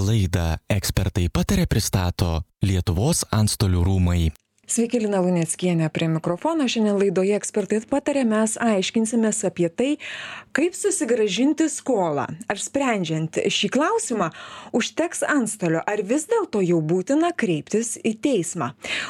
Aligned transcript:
Laidą 0.00 0.54
ekspertai 0.72 1.28
patarė 1.32 1.66
pristato 1.70 2.40
Lietuvos 2.64 3.24
antstolių 3.36 3.84
rūmai. 3.86 4.22
Sveiki, 4.70 5.00
Lina 5.02 5.18
Luneckienė 5.18 5.88
prie 5.90 6.06
mikrofono. 6.06 6.62
Šiandien 6.70 6.94
laidoje 6.94 7.34
ekspertai 7.34 7.80
patarė, 7.90 8.22
mes 8.22 8.52
aiškinsimės 8.62 9.40
apie 9.48 9.66
tai, 9.66 9.88
kaip 10.54 10.76
susigražinti 10.78 11.66
skolą. 11.66 12.28
Ar 12.46 12.60
sprendžiant 12.62 13.40
šį 13.50 13.70
klausimą 13.74 14.28
užteks 14.78 15.24
antstolio, 15.26 15.80
ar 15.82 16.04
vis 16.06 16.28
dėlto 16.30 16.62
jau 16.62 16.78
būtina 16.86 17.32
kreiptis 17.34 17.96
į 17.98 18.12
teismą. 18.22 18.68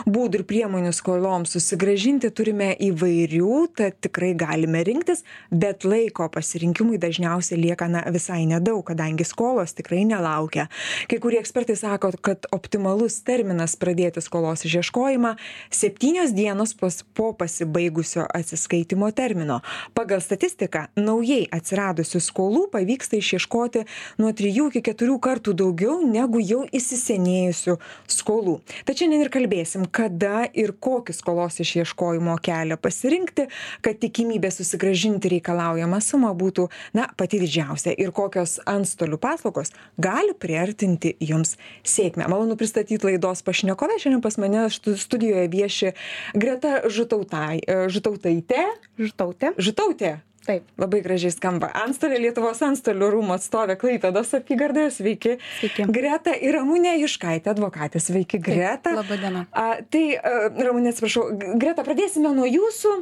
Būdų 0.09 0.41
ir 0.41 0.45
priemonių 0.49 0.95
skoloms 0.97 1.53
susigražinti 1.53 2.33
turime 2.33 2.71
įvairių, 2.81 3.53
tad 3.77 4.01
tikrai 4.01 4.33
galime 4.41 4.81
rinktis, 4.89 5.27
bet 5.53 5.85
laiko 5.85 6.31
pasirinkimui 6.33 6.97
dažniausiai 7.05 7.61
lieka 7.61 7.91
na, 7.93 8.07
visai 8.09 8.47
nedaug, 8.49 8.81
kadangi 8.89 9.29
skolos 9.29 9.77
tikrai 9.77 10.07
nelaukia. 10.09 10.71
Kai 11.13 11.21
kurie 11.21 11.45
ekspertai 11.45 11.77
sako, 11.77 12.15
kad 12.25 12.49
optimalus 12.49 13.21
terminas 13.29 13.77
pradėti 13.77 14.25
skolos 14.25 14.65
išieškojimą 14.65 15.37
septynios 15.71 16.33
dienos 16.37 16.73
pas, 16.75 17.03
po 17.15 17.33
pasibaigusio 17.37 18.25
atsiskaitimo 18.25 19.11
termino. 19.13 19.61
Pagal 19.95 20.25
statistiką, 20.25 20.87
naujai 20.97 21.45
atsiradusių 21.53 22.23
skolų 22.25 22.67
pavyksta 22.73 23.21
išieškoti 23.21 23.85
nuo 24.23 24.33
3 24.33 24.71
iki 24.71 24.85
4 24.93 25.21
kartų 25.21 25.55
daugiau 25.61 26.01
negu 26.07 26.41
jau 26.41 26.65
įsisenėjusių 26.73 27.77
skolų. 28.09 28.59
Tačiau 28.89 29.11
šiandien 29.11 29.25
ir 29.25 29.31
kalbėsim, 29.35 29.85
kada 29.91 30.45
ir 30.55 30.71
kokį 30.77 31.15
skolos 31.17 31.57
išieškojimo 31.65 32.37
kelią 32.45 32.77
pasirinkti, 32.79 33.49
kad 33.83 33.97
tikimybė 33.99 34.53
susigražinti 34.55 35.33
reikalaujamą 35.33 35.99
sumą 36.05 36.31
būtų, 36.39 36.69
na, 36.95 37.09
pati 37.19 37.41
didžiausia 37.43 37.95
ir 37.99 38.13
kokios 38.15 38.59
antstolių 38.71 39.19
paslaugos 39.19 39.73
gali 39.99 40.37
priartinti 40.37 41.17
jums 41.19 41.57
sėkmę. 41.83 42.29
Malonu 42.31 42.55
pristatyti 42.61 43.09
laidos 43.09 43.43
pašnekovę. 43.43 43.97
Šiandien 43.99 44.23
pas 44.23 44.39
mane 44.39 44.69
studijoje 44.71 45.40
studijoje 45.41 45.49
vieši 45.49 45.93
Greta 46.35 46.89
Žutautai, 46.89 47.61
Žutautaitė. 47.89 48.67
Žutautė. 48.99 49.55
Žutautė. 49.59 50.21
Taip. 50.47 50.65
Labai 50.81 51.03
gražiai 51.05 51.31
skamba. 51.31 51.69
Antstolė 51.77 52.17
Lietuvos 52.19 52.63
antstolių 52.65 53.11
rūmų 53.13 53.35
atstovė 53.37 53.77
Klaipėdos 53.77 54.33
apygardoje. 54.35 54.91
Sveiki. 54.91 55.35
Sveiki. 55.61 55.85
Greta 55.93 56.33
ir 56.33 56.57
Ramūnė 56.57 56.97
Iškaitė, 57.05 57.53
advokatė. 57.53 58.01
Sveiki, 58.01 58.41
Greta. 58.41 58.95
Labą 58.97 59.19
dieną. 59.21 59.45
A, 59.53 59.83
tai, 59.85 60.17
a, 60.17 60.49
Ramūnė, 60.49 60.95
atsiprašau, 60.95 61.27
Greta, 61.61 61.85
pradėsime 61.85 62.33
nuo 62.35 62.49
jūsų. 62.49 62.95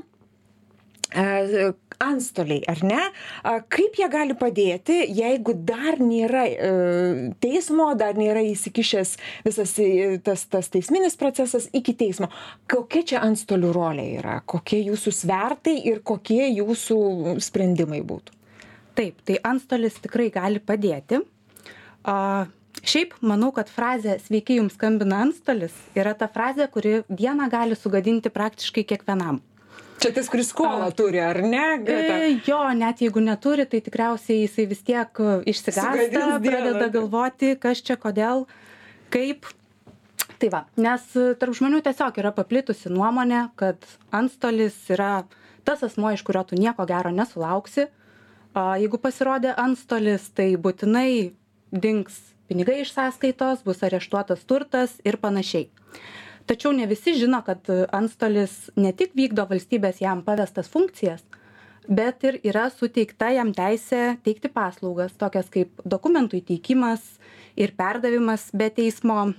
A, 1.15 1.29
antstoliai, 2.03 2.63
ar 2.71 2.83
ne? 2.87 3.01
Kaip 3.73 3.99
jie 3.99 4.09
gali 4.13 4.37
padėti, 4.39 5.01
jeigu 5.15 5.55
dar 5.67 5.99
nėra 6.03 6.45
e, 6.49 6.71
teismo, 7.43 7.91
dar 7.99 8.19
nėra 8.19 8.45
įsikišęs 8.47 9.15
visas 9.47 9.75
e, 9.83 10.19
tas, 10.25 10.47
tas 10.51 10.71
teisminis 10.73 11.19
procesas 11.21 11.69
iki 11.75 11.97
teismo? 11.99 12.31
Kokia 12.71 13.05
čia 13.13 13.23
antstolių 13.27 13.73
rolė 13.75 14.07
yra? 14.21 14.39
Kokie 14.47 14.81
jūsų 14.87 15.15
svertai 15.23 15.79
ir 15.91 16.03
kokie 16.07 16.45
jūsų 16.47 17.01
sprendimai 17.45 18.05
būtų? 18.07 18.37
Taip, 18.99 19.19
tai 19.27 19.39
antstolis 19.47 19.99
tikrai 20.03 20.31
gali 20.35 20.63
padėti. 20.63 21.23
Uh, 22.09 22.47
Šiaip 22.87 23.17
manau, 23.27 23.51
kad 23.55 23.71
frazė 23.73 24.19
sveiki 24.23 24.59
jums 24.59 24.77
skambina 24.79 25.19
antstolis 25.25 25.75
yra 25.99 26.15
ta 26.19 26.29
frazė, 26.31 26.69
kuri 26.71 27.01
dieną 27.11 27.49
gali 27.51 27.79
sugadinti 27.79 28.31
praktiškai 28.31 28.85
kiekvienam. 28.87 29.41
Čia 29.99 30.13
tas, 30.15 30.29
kuris 30.31 30.53
skolą 30.53 30.89
turi, 30.95 31.19
ar 31.19 31.41
ne? 31.43 31.65
Greta? 31.83 32.19
E, 32.23 32.35
jo, 32.47 32.59
net 32.79 33.01
jeigu 33.03 33.23
neturi, 33.23 33.65
tai 33.67 33.81
tikriausiai 33.83 34.45
jisai 34.45 34.67
vis 34.71 34.83
tiek 34.87 35.21
e, 35.23 35.33
išsigąsta, 35.51 36.27
pradeda 36.45 36.87
galvoti, 36.95 37.55
kas 37.59 37.83
čia, 37.83 37.99
kodėl, 37.99 38.45
kaip. 39.15 39.49
Tai 40.39 40.51
va, 40.55 40.61
nes 40.79 41.03
e, 41.19 41.33
tarp 41.41 41.57
žmonių 41.59 41.83
tiesiog 41.87 42.21
yra 42.23 42.31
paplitusi 42.37 42.93
nuomonė, 42.95 43.49
kad 43.59 43.83
antstolis 44.15 44.77
yra 44.95 45.25
tas 45.67 45.83
asmo, 45.83 46.13
iš 46.15 46.23
kurio 46.27 46.45
tu 46.47 46.59
nieko 46.59 46.87
gero 46.89 47.11
nesulauksi. 47.15 47.89
Jeigu 48.59 48.99
pasirodė 49.03 49.51
antstolis, 49.61 50.31
tai 50.35 50.53
būtinai 50.59 51.35
dings 51.75 52.17
pinigai 52.49 52.81
iš 52.85 52.95
sąskaitos, 52.95 53.67
bus 53.67 53.83
areštuotas 53.87 54.47
turtas 54.49 54.97
ir 55.07 55.19
panašiai 55.21 55.69
tačiau 56.49 56.73
ne 56.73 56.87
visi 56.91 57.15
žino 57.19 57.43
kad 57.47 57.69
antstolis 57.93 58.71
ne 58.77 58.93
tik 58.97 59.15
vykdo 59.19 59.47
valstybės 59.51 60.01
jam 60.05 60.25
pavestas 60.27 60.71
funkcijas 60.73 61.25
bet 61.89 62.25
ir 62.29 62.39
yra 62.45 62.69
suteikta 62.71 63.31
jam 63.33 63.51
teisė 63.57 64.19
teikti 64.25 64.51
paslaugas 64.53 65.17
tokias 65.19 65.49
kaip 65.53 65.73
dokumentų 65.85 66.43
įteikimas 66.43 67.05
ir 67.57 67.73
perdavimas 67.79 68.51
be 68.53 68.69
teismo 68.71 69.33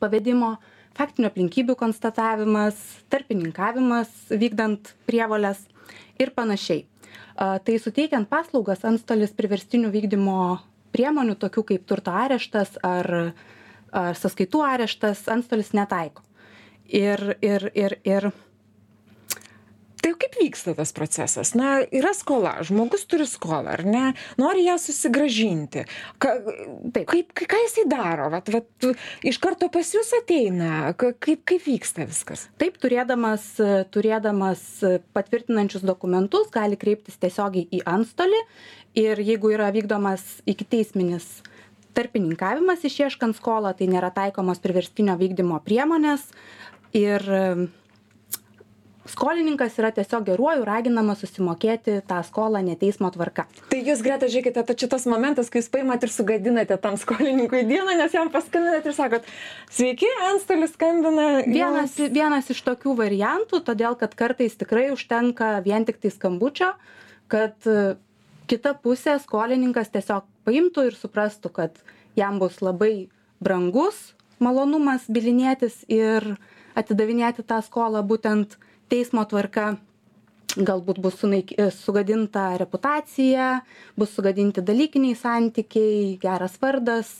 pavedimo 0.00 0.54
faktinių 0.96 1.28
aplinkybių 1.28 1.76
konstatavimas 1.78 2.80
tarpininkavimas 3.12 4.32
vykdant 4.32 4.94
prievoles 5.06 5.60
ir 6.18 6.32
panašiai. 6.36 6.86
Tai 7.36 7.76
suteikiant 7.80 8.28
paslaugas 8.30 8.82
antstolis 8.88 9.32
priverstinių 9.36 9.92
vykdymo 9.92 10.40
priemonių 10.94 11.36
tokių 11.40 11.64
kaip 11.68 11.86
turto 11.86 12.12
areštas 12.16 12.74
ar 12.82 13.32
ar 13.92 14.18
sąskaitų 14.18 14.62
areštas 14.66 15.26
antstolis 15.32 15.74
netaiko. 15.76 16.24
Ir, 16.90 17.36
ir, 17.42 17.70
ir, 17.78 17.98
ir 18.04 18.30
Tai 20.00 20.14
kaip 20.16 20.36
vyksta 20.40 20.72
tas 20.76 20.94
procesas? 20.96 21.50
Na, 21.58 21.82
yra 21.92 22.14
skola, 22.16 22.54
žmogus 22.64 23.02
turi 23.08 23.26
skolą, 23.28 23.74
ar 23.74 23.82
ne? 23.84 24.02
Nori 24.40 24.64
ją 24.64 24.78
susigražinti. 24.80 25.82
Ka, 26.22 26.32
taip, 26.94 27.04
kaip, 27.10 27.34
ką 27.36 27.60
jisai 27.66 27.84
daro? 27.90 28.30
Vat, 28.32 28.48
vat, 28.54 28.88
iš 29.26 29.36
karto 29.42 29.68
pas 29.72 29.92
jūs 29.92 30.14
ateina. 30.22 30.94
Ka, 30.96 31.12
kaip, 31.12 31.44
kaip 31.48 31.66
vyksta 31.66 32.08
viskas? 32.08 32.46
Taip, 32.60 32.80
turėdamas, 32.80 33.44
turėdamas 33.92 34.64
patvirtinančius 35.16 35.84
dokumentus, 35.84 36.48
gali 36.54 36.80
kreiptis 36.80 37.20
tiesiogiai 37.20 37.68
į 37.68 37.84
antstolį 37.84 38.40
ir 39.04 39.20
jeigu 39.20 39.52
yra 39.52 39.68
vykdomas 39.74 40.24
iki 40.48 40.64
teisminis 40.64 41.28
tarpininkavimas 41.96 42.86
išieškant 42.88 43.38
skolą 43.38 43.74
tai 43.76 43.90
nėra 43.90 44.12
taikomos 44.14 44.62
priverstinio 44.62 45.16
vykdymo 45.20 45.60
priemonės 45.66 46.28
ir 46.96 47.24
skolininkas 49.10 49.78
yra 49.80 49.90
tiesiog 49.94 50.26
geruoju 50.28 50.64
raginamas 50.66 51.22
susimokėti 51.22 51.98
tą 52.08 52.20
skolą 52.26 52.62
ne 52.64 52.76
teismo 52.78 53.10
tvarka. 53.12 53.46
Tai 53.72 53.80
jūs, 53.82 54.02
Greta, 54.04 54.28
žiūrėkite, 54.30 54.76
čia 54.78 54.90
tas 54.92 55.06
momentas, 55.10 55.50
kai 55.50 55.62
jūs 55.62 55.70
paimat 55.72 56.04
ir 56.06 56.12
sugadinate 56.12 56.76
tam 56.82 56.98
skolininkui 57.00 57.64
dieną, 57.68 57.96
nes 57.98 58.14
jam 58.14 58.30
paskambinat 58.32 58.86
ir 58.86 58.96
sakot, 58.96 59.26
sveiki, 59.72 60.08
antstolis 60.30 60.74
skambina. 60.76 61.28
Vienas, 61.46 61.96
jums... 61.98 62.14
vienas 62.14 62.52
iš 62.54 62.62
tokių 62.66 62.94
variantų, 63.00 63.62
todėl 63.66 63.98
kad 64.00 64.14
kartais 64.18 64.58
tikrai 64.60 64.90
užtenka 64.94 65.56
vien 65.66 65.88
tik 65.88 66.00
tai 66.02 66.12
skambučio, 66.14 66.72
kad 67.32 67.56
kita 68.50 68.74
pusė 68.82 69.14
skolininkas 69.22 69.92
tiesiog 69.94 70.26
paimtų 70.48 70.88
ir 70.88 70.96
suprastų 70.98 71.52
kad 71.54 71.76
jam 72.18 72.40
bus 72.42 72.58
labai 72.64 73.08
brangus 73.38 74.10
malonumas 74.42 75.06
bylinėtis 75.12 75.84
ir 75.92 76.24
atidavinėti 76.78 77.44
tą 77.46 77.60
skolą. 77.62 78.02
Būtent 78.06 78.56
teismo 78.90 79.22
tvarka 79.28 79.76
galbūt 80.56 80.98
bus 80.98 81.20
sunaik 81.20 81.52
sugadinta 81.76 82.56
reputacija 82.58 83.60
bus 84.00 84.16
sugadinti 84.16 84.64
dalykiniai 84.66 85.18
santykiai 85.18 86.16
geras 86.22 86.58
vardas 86.62 87.12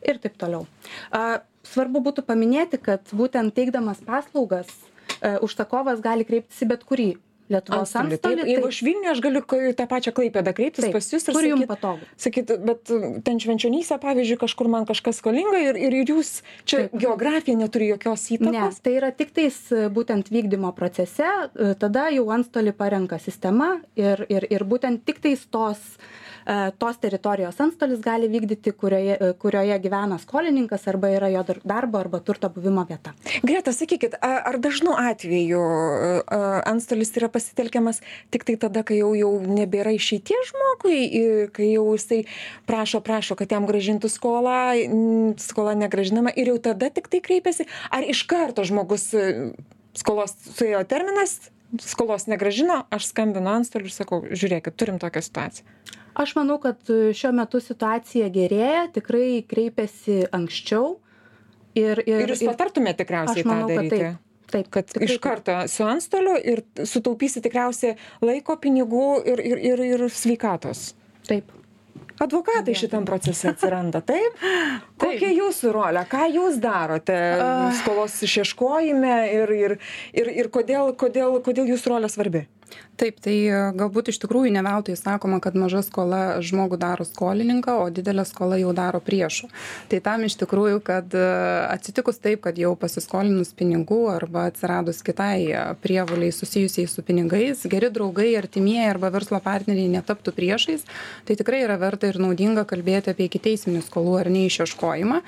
ir 0.00 0.20
taip 0.22 0.38
toliau. 0.40 0.64
A 1.12 1.44
svarbu 1.66 2.00
būtų 2.08 2.24
paminėti 2.24 2.80
kad 2.80 3.12
būtent 3.12 3.52
teikdamas 3.56 4.00
paslaugas 4.06 4.72
a 5.20 5.36
užsakovas 5.44 6.00
gali 6.04 6.24
kreiptis 6.24 6.64
į 6.64 6.72
bet 6.72 6.88
kurį 6.88 7.10
Lietuvos 7.52 7.92
antstolį. 8.00 8.46
Jeigu 8.48 8.68
aš 8.70 8.78
Vilniuje, 8.86 9.10
aš 9.12 9.20
galiu 9.24 9.42
tą 9.76 9.86
pačią 9.90 10.14
klaipėdą 10.16 10.54
kreiptis 10.56 10.86
taip, 10.86 10.94
pas 10.96 11.08
jūs 11.12 11.28
ir 11.28 11.36
kur 11.36 11.48
jums 11.48 11.68
patogu. 11.68 12.08
Sakyt, 12.24 12.52
bet 12.64 12.92
ten 13.26 13.40
švenčionyse, 13.42 13.98
pavyzdžiui, 14.00 14.38
kažkur 14.40 14.70
man 14.72 14.88
kažkas 14.88 15.20
skolinga 15.20 15.60
ir, 15.60 15.78
ir 15.90 15.98
jūs 16.00 16.38
čia 16.64 16.86
taip. 16.86 16.96
geografija 17.04 17.60
neturi 17.60 17.90
jokios 17.92 18.24
įtakos. 18.38 18.80
Ne, 18.80 18.84
tai 18.86 18.96
yra 18.96 19.12
tik 19.12 19.34
tais 19.36 19.60
būtent 19.92 20.32
vykdymo 20.32 20.72
procese, 20.76 21.28
tada 21.80 22.08
jau 22.16 22.26
antstolį 22.32 22.72
parenka 22.80 23.20
sistema 23.20 23.74
ir, 23.98 24.24
ir, 24.32 24.48
ir 24.48 24.64
būtent 24.68 25.04
tik 25.04 25.20
tais 25.24 25.44
tos 25.52 25.82
uh, 25.84 26.12
E, 26.14 26.23
tos 26.78 26.98
teritorijos 27.00 27.60
antstolis 27.60 28.00
gali 28.04 28.28
vykdyti, 28.28 28.72
kurioje, 28.76 29.16
e, 29.20 29.32
kurioje 29.40 29.78
gyvena 29.80 30.18
skolininkas 30.20 30.86
arba 30.90 31.08
yra 31.14 31.30
jo 31.32 31.44
darbo 31.64 31.98
arba 31.98 32.20
turto 32.20 32.50
buvimo 32.52 32.84
vieta. 32.88 33.14
Greta, 33.42 33.72
sakykit, 33.72 34.18
ar 34.20 34.58
dažnu 34.60 34.94
atveju 34.98 35.60
e, 35.60 36.40
antstolis 36.68 37.14
yra 37.16 37.30
pasitelkiamas 37.32 38.02
tik 38.34 38.44
tai 38.48 38.56
tada, 38.60 38.84
kai 38.84 39.00
jau, 39.00 39.14
jau 39.18 39.32
nebėra 39.40 39.94
išeitie 39.96 40.36
žmogui, 40.50 41.00
kai 41.54 41.70
jau 41.72 41.86
jisai 41.94 42.24
prašo, 42.68 43.00
prašo, 43.04 43.38
kad 43.38 43.52
jam 43.52 43.68
gražintų 43.68 44.10
skolą, 44.12 44.58
skola 45.40 45.76
negražinama 45.78 46.34
ir 46.36 46.52
jau 46.52 46.58
tada 46.70 46.90
tik 46.92 47.08
tai 47.12 47.22
kreipiasi, 47.24 47.68
ar 47.90 48.04
iš 48.04 48.24
karto 48.28 48.64
žmogus 48.66 49.10
skolos 49.94 50.34
suėjo 50.56 50.82
terminas, 50.90 51.38
skolos 51.82 52.26
negrąžino 52.30 52.84
aš 52.94 53.10
skambinu 53.10 53.50
antstoliui 53.54 53.90
ir 53.90 53.94
sakau 53.94 54.20
žiūrėkit 54.30 54.76
turim 54.78 55.00
tokią 55.02 55.22
situaciją. 55.24 55.66
Aš 56.14 56.36
manau 56.38 56.60
kad 56.62 56.78
šiuo 56.86 57.32
metu 57.34 57.58
situacija 57.62 58.28
gerėja 58.34 58.84
tikrai 58.94 59.42
kreipiasi 59.50 60.28
anksčiau 60.34 60.98
ir 61.74 62.04
ir 62.06 62.22
ir 62.22 62.34
jūs 62.34 62.44
patartumėt 62.46 63.00
tikriausiai 63.02 63.46
tą 63.46 63.58
daryti? 63.66 64.14
taip 64.54 64.68
kad 64.70 64.92
iš 65.02 65.16
karto 65.22 65.56
su 65.68 65.82
antstoliu 65.88 66.36
ir 66.38 66.62
sutaupysit 66.86 67.42
tikriausiai 67.48 67.96
laiko 68.22 68.54
pinigų 68.60 69.08
ir 69.32 69.42
ir 69.42 69.62
ir 69.72 69.84
ir 69.88 70.06
sveikatos. 70.12 70.92
Taip 71.26 71.50
advokatai 72.22 72.74
šitam 72.78 73.06
procese 73.08 73.50
atsiranda 73.52 74.02
taip? 74.10 74.38
Kokia 75.00 75.32
jūsų 75.34 75.72
rolė? 75.74 76.04
Ką 76.10 76.28
jūs 76.34 76.60
darote 76.62 77.18
skolos 77.80 78.16
išieškojime 78.28 79.16
ir 79.34 79.54
ir 79.58 79.78
ir 80.14 80.34
ir 80.42 80.50
kodėl 80.54 80.94
kodėl 80.98 81.40
kodėl 81.44 81.74
jūsų 81.74 81.96
rolė 81.96 82.12
svarbi 82.12 82.46
taip 83.00 83.18
tai 83.22 83.34
e, 83.48 83.60
galbūt 83.74 84.12
iš 84.12 84.20
tikrųjų 84.22 84.52
ne 84.54 84.62
veltui 84.64 84.94
sakoma 84.98 85.40
kad 85.42 85.56
maža 85.58 85.82
skola 85.86 86.40
žmogų 86.44 86.78
daro 86.80 87.06
skolininką 87.06 87.76
o 87.82 87.88
didelė 87.94 88.24
skola 88.28 88.58
jau 88.60 88.72
daro 88.76 89.00
priešu 89.04 89.50
tai 89.90 90.00
tam 90.04 90.26
iš 90.28 90.38
tikrųjų 90.42 90.80
kad 90.86 91.16
e, 91.18 91.24
atsitikus 91.74 92.20
taip 92.22 92.44
kad 92.46 92.58
jau 92.60 92.74
pasiskolinus 92.78 93.54
pinigų 93.56 94.00
arba 94.14 94.46
atsiradus 94.50 95.02
kitai 95.06 95.38
e, 95.50 95.64
prievolei 95.82 96.30
susijusiai 96.34 96.86
su 96.90 97.02
pinigais 97.06 97.66
geri 97.70 97.90
draugai 97.94 98.30
artimieji 98.38 98.86
arba 98.92 99.10
verslo 99.14 99.42
partneriai 99.42 99.90
netaptų 99.96 100.34
priešais 100.38 100.86
tai 101.26 101.38
tikrai 101.40 101.64
yra 101.66 101.78
verta 101.82 102.10
ir 102.10 102.20
naudinga 102.22 102.66
kalbėti 102.68 103.12
apie 103.12 103.28
ikiteisminių 103.28 103.82
skolų 103.84 104.18
ar 104.22 104.30
ne 104.32 104.46
išieškojimą. 104.48 105.20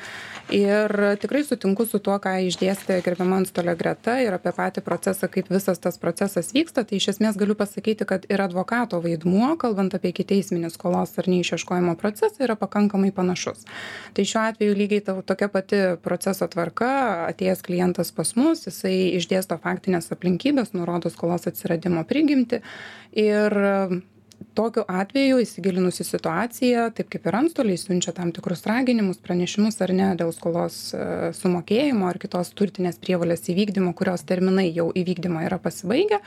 Ir 0.55 0.93
tikrai 1.19 1.43
sutinku 1.43 1.89
su 1.91 1.99
tuo 1.99 2.15
ką 2.23 2.37
išdėstė 2.47 3.01
gerbiama 3.03 3.41
antstolė 3.41 3.75
greta 3.79 4.15
ir 4.23 4.37
apie 4.37 4.53
patį 4.55 4.85
procesą 4.87 5.27
kaip 5.33 5.51
visas 5.51 5.81
tas 5.83 5.99
procesas 5.99 6.53
vyksta. 6.55 6.85
Tai 6.87 7.01
iš 7.01 7.09
esmės 7.17 7.26
galiu 7.35 7.57
pasakyti 7.59 8.07
kad 8.07 8.27
ir 8.31 8.43
advokato 8.43 9.01
vaidmuo 9.03 9.57
kalbant 9.59 9.97
apie 9.99 10.13
ikiteisminį 10.15 10.71
skolos 10.71 11.17
ar 11.19 11.27
ne 11.27 11.41
išieškojimo 11.43 11.97
procesą 11.99 12.47
yra 12.47 12.55
pakankamai 12.61 13.11
panašus. 13.17 13.67
Tai 14.15 14.25
šiuo 14.31 14.43
atveju 14.45 14.79
lygiai 14.79 15.03
ta 15.09 15.17
tokia 15.27 15.51
pati 15.51 15.83
proceso 16.07 16.47
tvarka 16.47 16.91
atėjęs 17.27 17.67
klientas 17.67 18.15
pas 18.15 18.37
mus 18.39 18.69
jisai 18.69 19.17
išdėsto 19.19 19.59
faktines 19.63 20.13
aplinkybes 20.15 20.77
nurodo 20.79 21.11
skolos 21.11 21.51
atsiradimo 21.51 22.07
prigimtį 22.07 22.63
ir 23.27 23.59
tokiu 24.57 24.85
atveju 24.89 25.41
įsigilinus 25.43 26.01
į 26.03 26.07
situaciją 26.09 26.85
taip 26.97 27.09
kaip 27.13 27.27
ir 27.29 27.37
antstoliai 27.41 27.79
siunčia 27.81 28.13
tam 28.17 28.31
tikrus 28.37 28.65
raginimus 28.69 29.19
pranešimus 29.25 29.81
ar 29.85 29.93
ne 29.97 30.11
dėl 30.19 30.33
skolos 30.37 30.77
e, 30.95 31.01
sumokėjimo 31.37 32.09
ar 32.09 32.21
kitos 32.23 32.53
turtinės 32.57 33.01
prievolės 33.03 33.47
įvykdymo 33.53 33.93
kurios 33.99 34.25
terminai 34.29 34.69
jau 34.71 34.89
įvykdymo 34.97 35.43
yra 35.47 35.59
pasibaigę 35.63 36.21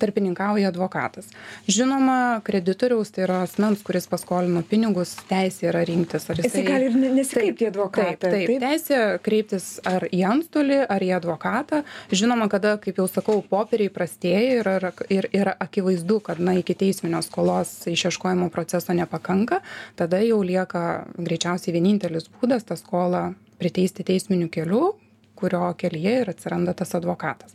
tarpininkauja 0.00 0.70
advokatas. 0.72 1.30
Žinoma 1.70 2.40
kreditoriaus 2.46 3.12
tai 3.14 3.26
yra 3.26 3.40
asmens 3.46 3.82
kuris 3.86 4.08
paskolino 4.10 4.64
pinigus 4.68 5.14
teisė 5.28 5.70
yra 5.72 5.84
rinktis 5.88 6.28
ar 6.32 6.40
jisai 6.42 6.64
gali 6.66 6.90
ir 6.90 6.98
nesikreipti 7.04 7.68
į 7.68 7.70
advokatą 7.72 8.30
taip 8.30 8.36
taip 8.50 8.64
teisė 8.64 9.02
kreiptis 9.24 9.68
ar 9.88 10.08
į 10.10 10.24
antstolį 10.34 10.80
ar 10.88 11.04
į 11.04 11.12
advokatą. 11.18 11.82
Žinoma 12.14 12.48
kada 12.52 12.76
kaip 12.82 13.02
jau 13.02 13.08
sakau 13.10 13.40
popieriai 13.48 13.92
prastėja 13.92 14.60
ir 14.60 14.72
ar 14.76 14.90
ir 15.12 15.28
yra 15.32 15.56
akivaizdu 15.66 16.20
kad 16.24 16.40
na 16.42 16.56
ikiteisminio 16.60 17.22
skolos 17.24 17.64
bylos 17.64 17.73
išieškojimo 17.90 18.50
proceso 18.54 18.94
nepakanka 18.96 19.60
tada 19.98 20.20
jau 20.24 20.42
lieka 20.42 21.04
greičiausiai 21.16 21.74
vienintelis 21.76 22.30
būdas 22.38 22.66
tą 22.68 22.78
skolą 22.80 23.32
priteisti 23.58 24.06
teisminiu 24.06 24.50
keliu 24.52 24.94
kurio 25.38 25.72
kelyje 25.78 26.14
ir 26.22 26.30
atsiranda 26.30 26.74
tas 26.78 26.94
advokatas. 26.94 27.54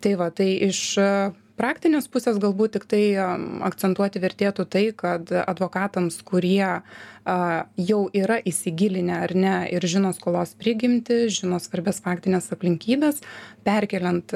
Tai 0.00 0.14
va 0.16 0.30
tai 0.32 0.48
iš 0.70 0.98
praktinės 1.60 2.08
pusės 2.08 2.40
galbūt 2.40 2.78
tiktai 2.78 3.04
akcentuoti 3.68 4.22
vertėtų 4.22 4.66
tai 4.72 4.84
kad 4.96 5.32
advokatams 5.44 6.20
kurie 6.24 6.80
a 7.30 7.36
jau 7.76 8.06
yra 8.16 8.38
įsigilinę 8.48 9.18
ar 9.26 9.34
ne 9.36 9.56
ir 9.68 9.84
žino 9.84 10.08
skolos 10.16 10.54
prigimtį 10.58 11.18
žino 11.28 11.58
svarbias 11.60 12.00
faktines 12.00 12.48
aplinkybes 12.54 13.20
perkeliant 13.66 14.32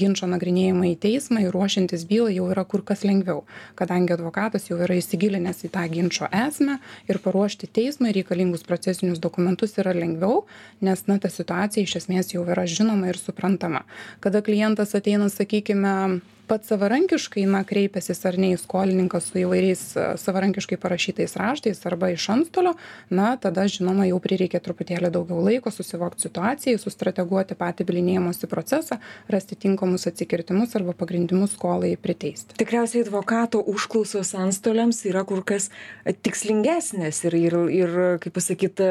ginčo 0.00 0.26
nagrinėjimą 0.32 0.88
į 0.94 0.96
teismą 1.04 1.44
ir 1.44 1.52
ruošiantis 1.52 2.06
bylai 2.08 2.38
jau 2.38 2.48
yra 2.54 2.64
kur 2.64 2.80
kas 2.88 3.04
lengviau 3.04 3.44
kadangi 3.76 4.16
advokatas 4.16 4.70
jau 4.70 4.80
yra 4.80 4.96
įsigilinęs 4.96 5.60
į 5.68 5.72
tą 5.76 5.84
ginčo 5.92 6.30
esmę 6.32 6.78
ir 7.12 7.20
paruošti 7.20 7.68
teismui 7.68 8.14
reikalingus 8.16 8.64
procesinius 8.64 9.20
dokumentus 9.20 9.76
yra 9.76 9.92
lengviau 9.92 10.46
nes 10.80 11.04
na 11.06 11.20
ta 11.20 11.28
situacija 11.28 11.84
iš 11.84 11.98
esmės 12.00 12.32
jau 12.32 12.46
yra 12.48 12.64
žinoma 12.64 13.12
ir 13.12 13.20
suprantama. 13.20 13.84
Kada 14.24 14.40
klientas 14.40 14.96
ateina 14.96 15.28
sakykime 15.28 16.22
pats 16.52 16.68
savarankiškai 16.68 17.46
na 17.48 17.62
kreipiasis 17.64 18.18
ar 18.28 18.36
ne 18.36 18.50
į 18.52 18.58
skolininką 18.60 19.22
su 19.24 19.38
įvairiais 19.40 19.82
savarankiškai 20.20 20.76
parašytais 20.82 21.32
raštais 21.40 21.78
arba 21.88 22.10
iš 22.12 22.26
antstolio 22.34 22.74
na 23.08 23.30
tada 23.40 23.64
žinoma 23.72 24.04
jau 24.10 24.18
prireikia 24.20 24.60
truputėlį 24.60 25.08
daugiau 25.14 25.40
laiko 25.46 25.72
susivokt 25.72 26.20
situacijai 26.20 26.76
sustrateguoti 26.82 27.56
patį 27.56 27.86
bylinėjimosi 27.88 28.50
procesą 28.52 28.98
rasti 29.32 29.56
tinkamus 29.64 30.04
atsikirtimus 30.10 30.76
arba 30.76 30.92
pagrindimus 30.98 31.54
skolai 31.56 31.94
priteisti. 31.96 32.58
Tikriausiai 32.60 33.06
advokato 33.06 33.62
užklausos 33.72 34.34
antstoliams 34.36 35.00
yra 35.08 35.24
kur 35.24 35.40
kas 35.48 35.70
tikslingesnės 36.04 37.22
ir 37.30 37.38
ir 37.40 37.58
ir 37.78 37.96
kaip 38.26 38.36
pasakyt 38.36 38.84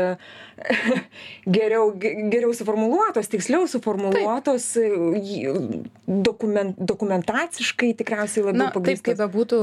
geriau 1.60 1.94
geriau 2.02 2.58
suformuluotos 2.58 3.30
tiksliau 3.36 3.70
suformuluotos 3.70 4.68
dokumen 6.32 6.74
dokumentaciškai 7.52 7.96
tikriausiai 7.98 8.46
labiau 8.46 8.58
na 8.60 8.72
taip 8.72 9.02
kaip 9.04 9.18
bebūtų 9.20 9.60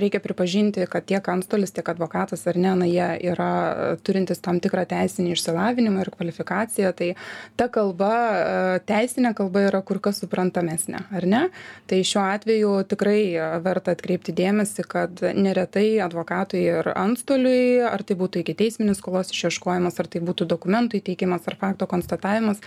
reikia 0.00 0.20
pripažinti 0.20 0.86
kad 0.90 1.04
tiek 1.06 1.26
antstolis 1.28 1.72
tiek 1.72 1.86
advokatas 1.88 2.46
ar 2.46 2.56
ne 2.56 2.74
na 2.74 2.86
jie 2.86 3.32
yra 3.32 3.96
turintys 4.02 4.40
tam 4.40 4.60
tikrą 4.60 4.86
teisinį 4.86 5.32
išsilavinimą 5.34 6.04
ir 6.04 6.10
kvalifikaciją 6.10 6.92
tai 6.96 7.14
ta 7.56 7.68
kalba 7.68 8.80
teisinė 8.86 9.34
kalba 9.34 9.66
yra 9.68 9.82
kur 9.82 10.00
kas 10.00 10.20
suprantamesnė 10.20 11.04
ar 11.10 11.26
ne? 11.26 11.42
Tai 11.86 12.02
šiuo 12.04 12.22
atveju 12.34 12.72
tikrai 12.90 13.20
verta 13.64 13.94
atkreipti 13.96 14.34
dėmesį 14.36 14.86
kad 14.88 15.20
neretai 15.34 16.00
advokatui 16.04 16.62
ir 16.66 16.92
antstoliui 16.94 17.80
ar 17.86 18.02
tai 18.02 18.16
būtų 18.20 18.44
ikiteisminis 18.44 19.00
skolos 19.00 19.32
išieškojimas 19.32 20.00
ar 20.00 20.10
tai 20.10 20.22
būtų 20.24 20.48
dokumentų 20.50 21.00
įteikimas 21.00 21.46
ar 21.48 21.58
fakto 21.60 21.88
konstatavimas 21.90 22.60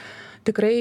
tikrai 0.48 0.76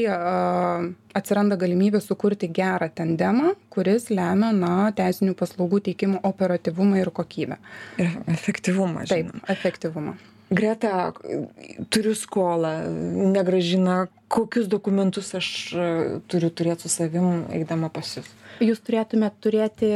atsiranda 1.19 1.59
galimybė 1.61 2.00
sukurti 2.03 2.50
gerą 2.53 2.88
tandemą 2.94 3.55
kuris 3.73 4.11
lemia 4.12 4.53
na 4.56 4.75
teisinių 4.97 5.37
paslaugų 5.38 5.82
teikimo 5.88 6.20
operatyvumą 6.29 7.00
ir 7.03 7.12
kokybę. 7.14 7.59
Ir 8.03 8.14
efektyvumą 8.35 9.06
taip 9.11 9.32
efektyvumą. 9.53 10.17
Greta 10.53 11.12
turiu 11.88 12.12
skolą 12.14 12.73
negrąžina 13.32 14.07
kokius 14.28 14.69
dokumentus 14.69 15.33
aš 15.38 15.49
turiu 16.28 16.50
turėt 16.52 16.85
su 16.85 16.92
savim 16.92 17.47
eidama 17.57 17.88
pas 17.92 18.16
jus? 18.19 18.28
Jūs 18.61 18.83
turėtumėt 18.85 19.38
turėti 19.40 19.92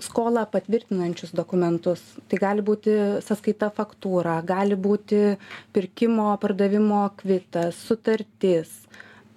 skolą 0.00 0.46
patvirtinančius 0.50 1.34
dokumentus. 1.36 2.02
Tai 2.28 2.40
gali 2.40 2.64
būti 2.64 2.94
sąskaita 3.24 3.70
faktūra 3.74 4.38
gali 4.46 4.78
būti 4.78 5.36
pirkimo 5.74 6.30
pardavimo 6.40 7.04
kvitas 7.18 7.78
sutartis. 7.88 8.72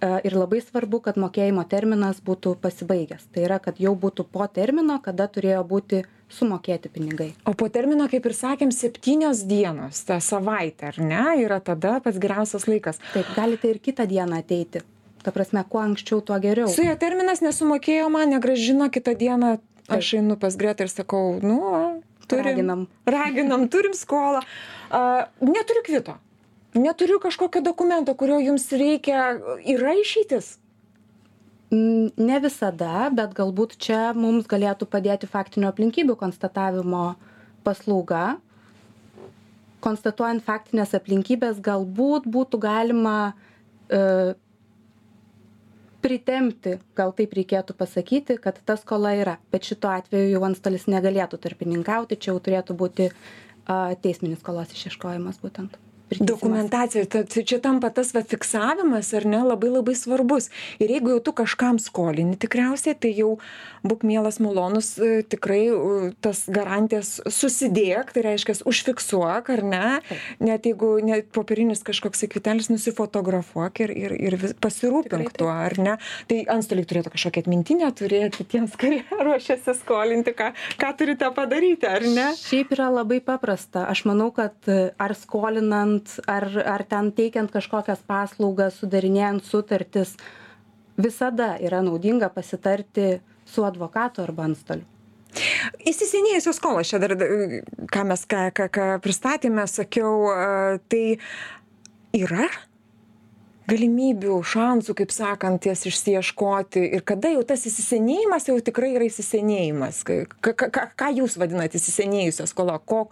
Ir 0.01 0.33
labai 0.33 0.63
svarbu 0.65 0.97
kad 1.05 1.17
mokėjimo 1.21 1.61
terminas 1.69 2.23
būtų 2.25 2.55
pasibaigęs. 2.61 3.27
Tai 3.33 3.43
yra 3.45 3.59
kad 3.61 3.77
jau 3.77 3.93
būtų 3.93 4.25
po 4.33 4.47
termino 4.49 4.97
kada 5.03 5.27
turėjo 5.29 5.61
būti 5.69 6.01
sumokėti 6.31 6.89
pinigai. 6.89 7.27
O 7.45 7.53
po 7.53 7.67
termino 7.69 8.07
kaip 8.09 8.25
ir 8.25 8.33
sakėm 8.33 8.71
septynios 8.73 9.43
dienos 9.45 10.01
ta 10.07 10.17
savaitė 10.23 10.89
ar 10.89 10.97
ne 11.05 11.25
yra 11.43 11.59
tada 11.61 11.99
pats 12.01 12.17
geriausias 12.21 12.65
laikas. 12.71 12.97
Taip 13.13 13.29
galite 13.37 13.69
ir 13.69 13.77
kitą 13.83 14.07
dieną 14.09 14.41
ateiti. 14.41 14.81
Ta 15.21 15.29
prasme 15.29 15.61
kuo 15.69 15.83
anksčiau 15.83 16.23
tuo 16.25 16.39
geriau. 16.41 16.69
Suėjo 16.71 16.95
terminas 16.97 17.43
nesumokėjo 17.45 18.07
man 18.09 18.33
negrąžino 18.33 18.89
kitą 18.89 19.13
dieną 19.19 19.59
aš 19.97 20.13
einu 20.21 20.39
pas 20.39 20.55
gretą 20.57 20.87
ir 20.87 20.91
sakau 20.93 21.39
nu 21.43 21.61
turim 22.27 22.45
raginam. 22.45 22.83
raginam 23.05 23.69
turim 23.69 23.93
skolą. 23.93 24.41
A 24.91 25.27
neturiu 25.41 25.83
kvito 25.85 26.17
neturiu 26.73 27.19
kažkokio 27.19 27.61
dokumento 27.61 28.13
kurio 28.13 28.39
jums 28.39 28.71
reikia. 28.71 29.39
Yra 29.65 29.93
išeitis? 29.99 30.57
Ne 31.71 32.39
visada 32.43 33.09
bet 33.15 33.35
galbūt 33.35 33.77
čia 33.79 34.11
mums 34.15 34.47
galėtų 34.51 34.87
padėti 34.91 35.29
faktinių 35.31 35.69
aplinkybių 35.71 36.17
konstatavimo 36.19 37.15
paslauga. 37.63 38.39
Konstatuojant 39.81 40.43
faktines 40.45 40.93
aplinkybes 40.93 41.61
galbūt 41.63 42.27
būtų 42.29 42.59
galima 42.61 43.33
e, 43.89 44.35
pritempti 46.01 46.77
gal 46.97 47.13
taip 47.17 47.35
reikėtų 47.37 47.75
pasakyti 47.77 48.39
kad 48.41 48.59
ta 48.65 48.77
skola 48.79 49.13
yra. 49.19 49.37
Bet 49.53 49.67
šituo 49.69 49.93
atveju 49.93 50.33
jau 50.33 50.43
antstolis 50.47 50.89
negalėtų 50.91 51.39
tarpininkauti 51.45 52.19
čia 52.19 52.33
jau 52.33 52.41
turėtų 52.43 52.77
būti 52.81 53.11
a 53.69 53.83
teisminis 54.01 54.41
skolos 54.41 54.73
išieškojimas 54.75 55.41
būtent 55.43 55.77
dokumentacija 56.19 57.05
tad 57.05 57.31
čia 57.45 57.59
tampa 57.63 57.89
tas 57.89 58.13
va 58.13 58.23
fiksavimas 58.23 59.13
ar 59.13 59.25
ne 59.25 59.41
labai 59.45 59.71
labai 59.71 59.95
svarbus. 59.95 60.49
Ir 60.79 60.91
jeigu 60.91 61.15
jau 61.15 61.19
tu 61.23 61.33
kažkam 61.35 61.79
skolini 61.79 62.37
tikriausiai 62.39 62.97
tai 62.99 63.13
jau 63.15 63.37
būk 63.87 64.03
mielas 64.05 64.39
malonus 64.43 64.93
e, 64.99 65.23
tikrai 65.23 65.63
tas 66.21 66.43
garantijas 66.51 67.19
susidėk 67.31 68.11
tai 68.15 68.25
reiškias 68.27 68.63
užfiksuok 68.67 69.51
ar 69.55 69.63
ne? 69.65 69.85
Net 70.43 70.67
jeigu 70.69 70.93
net 71.05 71.31
popierinis 71.35 71.83
kažkoksai 71.87 72.29
kvitelis 72.31 72.71
nusifotografuok 72.73 73.83
ir 73.85 73.95
ir 73.95 74.15
ir 74.19 74.37
pasirūpink 74.61 75.33
tuo 75.37 75.51
ar 75.53 75.77
ne? 75.81 75.97
Tai 76.29 76.41
antstoliai 76.57 76.87
turėtų 76.89 77.13
kažkokią 77.15 77.45
atmintinę 77.45 77.91
turėti 77.97 78.45
tiems 78.51 78.75
kurie 78.79 79.03
ruošiasi 79.25 79.77
skolinti 79.79 80.35
ką 80.37 80.51
ką 80.81 80.93
turite 80.99 81.31
padaryti 81.35 81.89
ar 81.89 82.05
ne? 82.05 82.29
Šiaip 82.37 82.75
yra 82.75 82.89
labai 82.91 83.21
paprasta. 83.23 83.85
Aš 83.91 84.05
manau 84.09 84.31
kad 84.35 84.55
e, 84.69 84.91
ar 85.01 85.15
skolinant 85.17 86.00
ar 86.29 86.47
ar 86.65 86.83
ten 86.87 87.11
teikiant 87.15 87.51
kažkokias 87.51 88.01
paslaugas 88.07 88.79
sudarinėjant 88.81 89.45
sutartis 89.45 90.15
visada 91.01 91.55
yra 91.61 91.81
naudinga 91.85 92.29
pasitarti 92.33 93.19
su 93.45 93.65
advokatu 93.67 94.23
arba 94.23 94.47
antstoliu. 94.49 94.87
Įsisenėjusios 95.87 96.57
skolos, 96.59 96.89
čia 96.91 96.99
dar, 96.99 97.13
ką 97.15 98.03
mes 98.09 98.25
ką, 98.27 98.49
ką, 98.55 98.67
ką 98.75 98.87
pristatėme, 99.03 99.63
sakiau, 99.69 100.27
tai 100.91 101.05
yra 102.17 102.49
galimybių, 103.71 104.39
šansų, 104.43 104.95
kaip 104.99 105.13
sakant, 105.15 105.65
jas 105.69 105.85
išsieškoti 105.87 106.83
ir 106.97 107.05
kada 107.07 107.31
jau 107.31 107.43
tas 107.47 107.63
įsisenėjimas 107.69 108.49
jau 108.49 108.57
tikrai 108.59 108.91
yra 108.97 109.07
įsisenėjimas. 109.07 110.01
Ką, 110.07 110.51
ką, 110.59 110.85
ką 110.99 111.11
jūs 111.21 111.37
vadinate 111.39 111.79
įsisenėjusią 111.79 112.49
skolą? 112.51 112.79
Ko, 112.83 113.05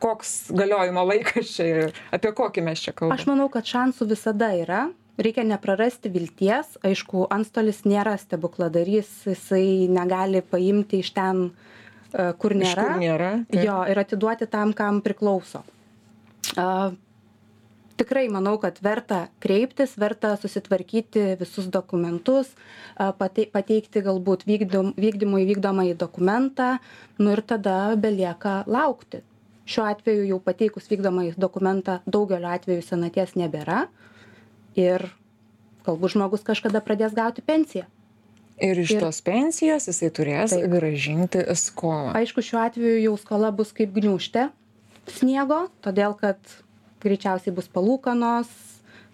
koks 0.00 0.50
galiojimo 0.54 1.04
laikas 1.06 1.52
čia 1.56 1.66
ir 1.68 2.00
apie 2.14 2.32
kokį 2.36 2.64
mes 2.66 2.82
čia 2.84 2.94
kalbame? 2.94 3.18
Aš 3.18 3.28
manau, 3.30 3.48
kad 3.52 3.68
šansų 3.68 4.08
visada 4.12 4.52
yra. 4.56 4.88
Reikia 5.18 5.42
neprarasti 5.42 6.12
vilties. 6.14 6.76
Aišku 6.86 7.26
antstolis 7.34 7.82
nėra 7.88 8.14
stebukladarys. 8.22 9.10
Jisai 9.26 9.88
negali 9.90 10.44
paimti 10.46 11.02
iš 11.02 11.10
ten 11.16 11.48
e, 11.48 12.30
kur 12.38 12.54
nėra, 12.54 12.84
kur 12.84 13.02
nėra 13.02 13.32
jo 13.50 13.80
ir 13.90 13.98
atiduoti 14.04 14.46
tam 14.50 14.72
kam 14.78 15.02
priklauso. 15.02 15.64
A, 16.54 16.68
tikrai 17.98 18.28
manau 18.30 18.54
kad 18.62 18.78
verta 18.84 19.24
kreiptis 19.42 19.96
verta 19.98 20.36
susitvarkyti 20.38 21.34
visus 21.40 21.66
dokumentus 21.66 22.52
patei, 23.18 23.48
pateikti 23.50 24.04
galbūt 24.06 24.46
vykdymui 24.46 25.42
vykdomąjį 25.50 25.98
dokumentą. 25.98 26.76
Nu 27.18 27.34
ir 27.34 27.42
tada 27.42 27.96
belieka 27.98 28.60
laukti 28.70 29.24
šiuo 29.68 29.86
atveju 29.90 30.26
jau 30.30 30.40
pateikus 30.42 30.88
vykdomąjį 30.90 31.36
dokumentą 31.40 31.98
daugeliu 32.08 32.48
atvejų 32.54 32.84
senaties 32.86 33.34
nebėra 33.38 33.86
ir 34.78 35.04
galbūt 35.86 36.16
žmogus 36.16 36.44
kažkada 36.46 36.82
pradės 36.84 37.16
gauti 37.16 37.44
pensiją. 37.44 37.86
Ir 38.58 38.80
iš 38.82 38.96
ir, 38.96 39.02
tos 39.04 39.20
pensijos 39.22 39.86
jisai 39.86 40.08
turės 40.10 40.50
taip, 40.50 40.66
gražinti 40.72 41.44
skolą. 41.54 42.10
Aišku, 42.18 42.42
šiuo 42.42 42.64
atveju 42.64 43.02
jau 43.04 43.14
skola 43.20 43.52
bus 43.54 43.70
kaip 43.76 43.92
gniužtė 43.94 44.48
sniego, 45.14 45.68
todėl 45.84 46.16
kad 46.18 46.40
greičiausiai 47.04 47.54
bus 47.54 47.70
palūkanos, 47.70 48.50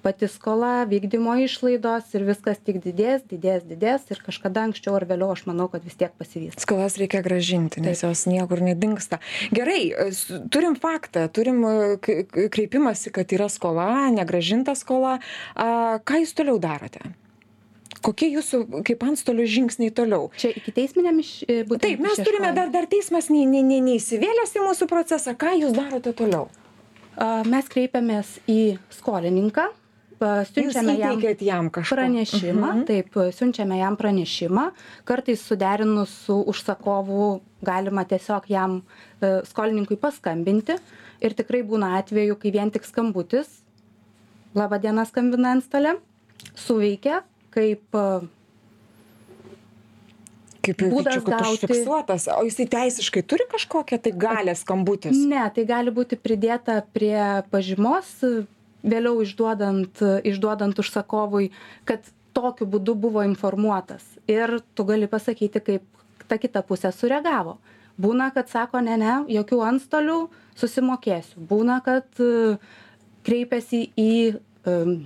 pati 0.05 0.29
skola 0.29 0.85
vykdymo 0.89 1.35
išlaidos 1.47 2.13
ir 2.17 2.27
viskas 2.29 2.61
tik 2.61 2.83
didės 2.85 3.25
didės 3.31 3.65
didės 3.65 4.05
ir 4.13 4.21
kažkada 4.27 4.67
anksčiau 4.69 4.99
ar 4.99 5.07
vėliau 5.09 5.33
aš 5.33 5.47
manau 5.49 5.71
kad 5.73 5.85
vis 5.87 5.97
tiek 5.97 6.13
pasivys. 6.21 6.59
Skolas 6.61 6.99
reikia 7.01 7.23
grąžinti 7.25 7.81
nes 7.85 8.05
jos 8.05 8.27
niekur 8.29 8.61
nedingsta. 8.65 9.21
Gerai 9.57 9.81
turim 10.53 10.77
faktą 10.81 11.27
turim 11.33 11.65
kreipimąsi 12.05 13.13
kad 13.15 13.33
yra 13.33 13.49
skola 13.49 14.11
negrąžinta 14.13 14.77
skola. 14.77 15.19
A 15.57 16.01
ką 16.05 16.21
jūs 16.25 16.35
toliau 16.37 16.61
darote? 16.61 17.01
Kokie 18.05 18.29
jūsų 18.35 18.83
kaip 18.85 19.07
antstolio 19.07 19.47
žingsniai 19.49 19.93
toliau? 19.97 20.29
Čia 20.37 20.51
ikiteisminiam 20.59 21.23
iš 21.23 21.31
e, 21.47 21.63
būtent 21.65 21.87
taip 21.87 22.03
mes 22.05 22.21
turime 22.21 22.51
dar 22.57 22.69
dar 22.75 22.85
teismas 22.91 23.31
nei 23.33 23.47
nei 23.49 23.65
nei 23.65 23.81
neįsivėlęs 23.87 24.53
į 24.59 24.67
mūsų 24.67 24.89
procesą. 24.91 25.33
Ką 25.33 25.55
jūs 25.63 25.73
darote 25.77 26.13
toliau? 26.17 26.51
Mes 27.49 27.71
kreipiamės 27.71 28.37
į 28.51 28.77
skolininką 28.93 29.71
siunčiame 30.21 30.95
jam, 30.99 31.23
jam 31.41 31.71
pranešimą, 31.71 32.69
mhm. 32.69 32.85
taip, 32.89 33.19
siunčiame 33.35 33.79
jam 33.79 33.97
pranešimą, 33.97 34.69
kartais 35.09 35.43
suderinus 35.43 36.13
su 36.27 36.37
užsakovu 36.53 37.41
galima 37.65 38.05
tiesiog 38.05 38.49
jam 38.51 38.79
e, 39.21 39.41
skolininkui 39.49 39.97
paskambinti 40.01 40.79
ir 41.25 41.37
tikrai 41.37 41.63
būna 41.67 41.95
atveju, 42.01 42.37
kai 42.41 42.53
vien 42.55 42.73
tik 42.75 42.87
skambutis, 42.87 43.49
laba 44.55 44.79
diena 44.83 45.07
skambina 45.09 45.55
antstolė, 45.57 45.97
suveikia 46.55 47.23
kaip 47.55 47.97
e, 47.97 48.09
kaip 50.65 50.85
būdas 50.91 51.25
gauti. 51.25 51.67
Užfiksuotas, 51.67 52.29
o 52.35 52.43
jisai 52.47 52.67
teisiškai 52.73 53.23
turi 53.29 53.47
kažkokią 53.53 54.01
tai 54.05 54.13
galę 54.27 54.57
skambutis? 54.59 55.17
Ne, 55.29 55.45
tai 55.55 55.67
gali 55.69 55.93
būti 55.95 56.19
pridėta 56.21 56.81
prie 56.97 57.45
pažymos 57.53 58.17
vėliau 58.85 59.23
išduodant 59.25 60.03
išduodant 60.25 60.79
užsakovui 60.79 61.51
kad 61.89 62.05
tokiu 62.37 62.69
būdu 62.69 62.97
buvo 63.07 63.25
informuotas 63.27 64.05
ir 64.31 64.59
tu 64.75 64.87
gali 64.89 65.09
pasakyti 65.11 65.63
kaip 65.65 66.05
ta 66.29 66.39
kita 66.41 66.65
pusė 66.67 66.93
sureagavo 66.93 67.59
būna 68.01 68.31
kad 68.35 68.51
sako 68.51 68.83
ne 68.85 68.97
ne 69.01 69.17
jokių 69.33 69.61
antstolių 69.71 70.21
susimokėsiu 70.59 71.49
būna 71.51 71.81
kad 71.85 72.23
e, 72.23 72.57
kreipiasi 73.25 73.87
į 73.97 74.15
um, 74.69 74.97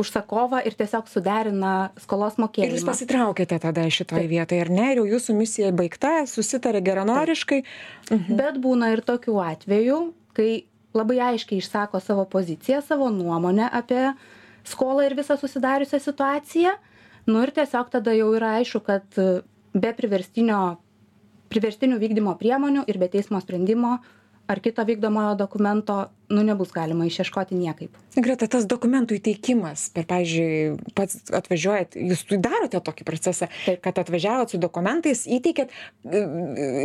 užsakovą 0.00 0.60
ir 0.66 0.74
tiesiog 0.78 1.08
suderina 1.10 1.74
skolos 2.02 2.38
mokėjimą. 2.42 2.70
Ir 2.72 2.78
jūs 2.78 2.86
pasitraukėte 2.88 3.58
tada 3.62 3.86
šitoje 3.92 4.26
vietoje, 4.30 4.64
ar 4.64 4.70
ne? 4.72 4.90
Ir 4.92 5.02
jau 5.02 5.06
jūsų 5.14 5.36
misija 5.38 5.70
baigta, 5.76 6.24
susitarė 6.30 6.82
geranoriškai. 6.84 7.60
Mhm. 8.10 8.38
Bet 8.40 8.58
būna 8.62 8.90
ir 8.96 9.04
tokių 9.06 9.38
atvejų, 9.44 10.00
kai 10.36 10.50
labai 10.94 11.18
aiškiai 11.32 11.60
išsako 11.62 12.00
savo 12.00 12.24
poziciją 12.30 12.80
savo 12.82 13.10
nuomonę 13.10 13.68
apie 13.72 14.12
skolą 14.64 15.04
ir 15.06 15.16
visą 15.18 15.36
susidariusią 15.36 16.00
situaciją. 16.00 16.72
Nu 17.26 17.42
ir 17.42 17.52
tiesiog 17.56 17.90
tada 17.90 18.12
jau 18.14 18.32
yra 18.36 18.56
aišku 18.60 18.80
kad 18.84 19.20
be 19.74 19.92
priverstinio 19.96 20.76
priverstinių 21.54 21.98
vykdymo 22.02 22.34
priemonių 22.40 22.84
ir 22.90 22.98
be 22.98 23.08
teismo 23.12 23.40
sprendimo 23.42 23.98
ar 24.46 24.60
kito 24.60 24.84
vykdomojo 24.84 25.34
dokumento 25.34 26.04
nu 26.28 26.42
nebus 26.42 26.72
galima 26.72 27.06
išieškoti 27.06 27.54
niekaip. 27.54 27.96
Greta 28.16 28.46
tas 28.50 28.66
dokumentų 28.68 29.18
įteikimas 29.18 29.88
per 29.94 30.06
pavyzdžiui 30.08 30.92
pats 30.96 31.32
atvažiuojat 31.34 31.96
jūs 31.98 32.24
darote 32.42 32.80
tokį 32.80 33.06
procesą 33.06 33.48
kad 33.84 33.98
atvažiavot 34.00 34.54
su 34.54 34.60
dokumentais 34.60 35.24
įteikėt 35.28 35.74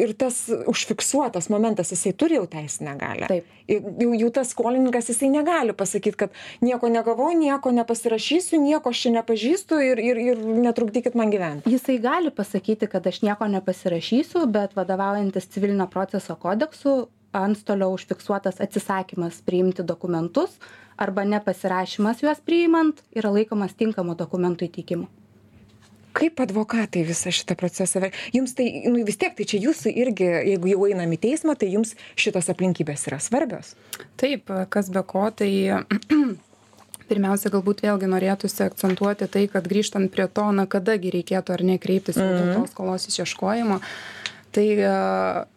ir 0.04 0.14
tas 0.20 0.42
užfiksuotas 0.50 1.50
momentas 1.54 1.94
jisai 1.94 2.14
turi 2.14 2.40
jau 2.40 2.48
teisinę 2.52 2.96
galią. 3.00 3.30
Taip. 3.32 3.56
Jau 3.70 4.16
jau 4.18 4.32
tas 4.34 4.50
skolininkas 4.52 5.12
jisai 5.14 5.30
negali 5.32 5.76
pasakyt 5.78 6.18
kad 6.20 6.34
nieko 6.66 6.90
negavau 6.92 7.30
nieko 7.38 7.72
nepasirašysiu 7.76 8.60
nieko 8.64 8.92
aš 8.92 9.06
čia 9.06 9.14
nepažįstu 9.20 9.80
ir 9.92 10.02
ir 10.04 10.24
ir 10.26 10.42
netrukdykit 10.66 11.16
man 11.16 11.32
gyvent 11.32 11.70
jisai 11.70 12.00
gali 12.04 12.34
pasakyti 12.34 12.90
kad 12.92 13.08
aš 13.08 13.22
nieko 13.22 13.48
nepasirašysiu 13.48 14.48
bet 14.50 14.76
vadovaujantis 14.76 15.48
civilinio 15.54 15.88
proceso 15.88 16.36
kodeksu 16.36 16.98
antstolio 17.34 17.92
užfiksuotas 17.94 18.62
atsisakymas 18.62 19.42
priimti 19.46 19.84
dokumentus 19.84 20.58
arba 20.98 21.24
nepasirašymas 21.24 22.24
juos 22.24 22.42
priimant 22.46 23.04
yra 23.16 23.32
laikomas 23.34 23.76
tinkamu 23.78 24.18
dokumentų 24.20 24.70
įteikimu 24.70 25.08
kaip 26.20 26.42
advokatai 26.42 27.04
visą 27.08 27.32
šitą 27.34 27.56
procesą 27.60 28.10
jums 28.34 28.56
tai 28.58 28.68
nu 28.90 29.06
vis 29.08 29.18
tiek 29.22 29.36
tai 29.38 29.46
čia 29.48 29.62
jūsų 29.62 29.94
irgi 30.04 30.28
jeigu 30.52 30.72
jau 30.74 30.90
einam 30.90 31.14
į 31.16 31.22
teismą 31.26 31.56
tai 31.60 31.72
jums 31.76 31.96
šitos 32.20 32.50
aplinkybės 32.52 33.08
yra 33.12 33.22
svarbios 33.24 33.76
taip 34.20 34.50
kas 34.74 34.92
be 34.94 35.04
ko 35.06 35.30
tai 35.32 35.52
pirmiausia 37.10 37.52
galbūt 37.54 37.84
vėlgi 37.86 38.10
norėtųsi 38.10 38.66
akcentuoti 38.68 39.30
tai 39.32 39.46
kad 39.52 39.68
grįžtant 39.70 40.12
prie 40.14 40.28
to 40.28 40.50
na 40.56 40.66
kada 40.70 40.98
gi 41.02 41.14
reikėtų 41.20 41.56
ar 41.56 41.66
ne 41.72 41.78
kreiptis 41.82 42.20
jau 42.20 42.28
dėl 42.28 42.50
mhm. 42.50 42.58
tos 42.62 42.74
skolos 42.76 43.08
išieškojimo 43.12 43.80
tai 44.52 44.66
e, 44.74 44.92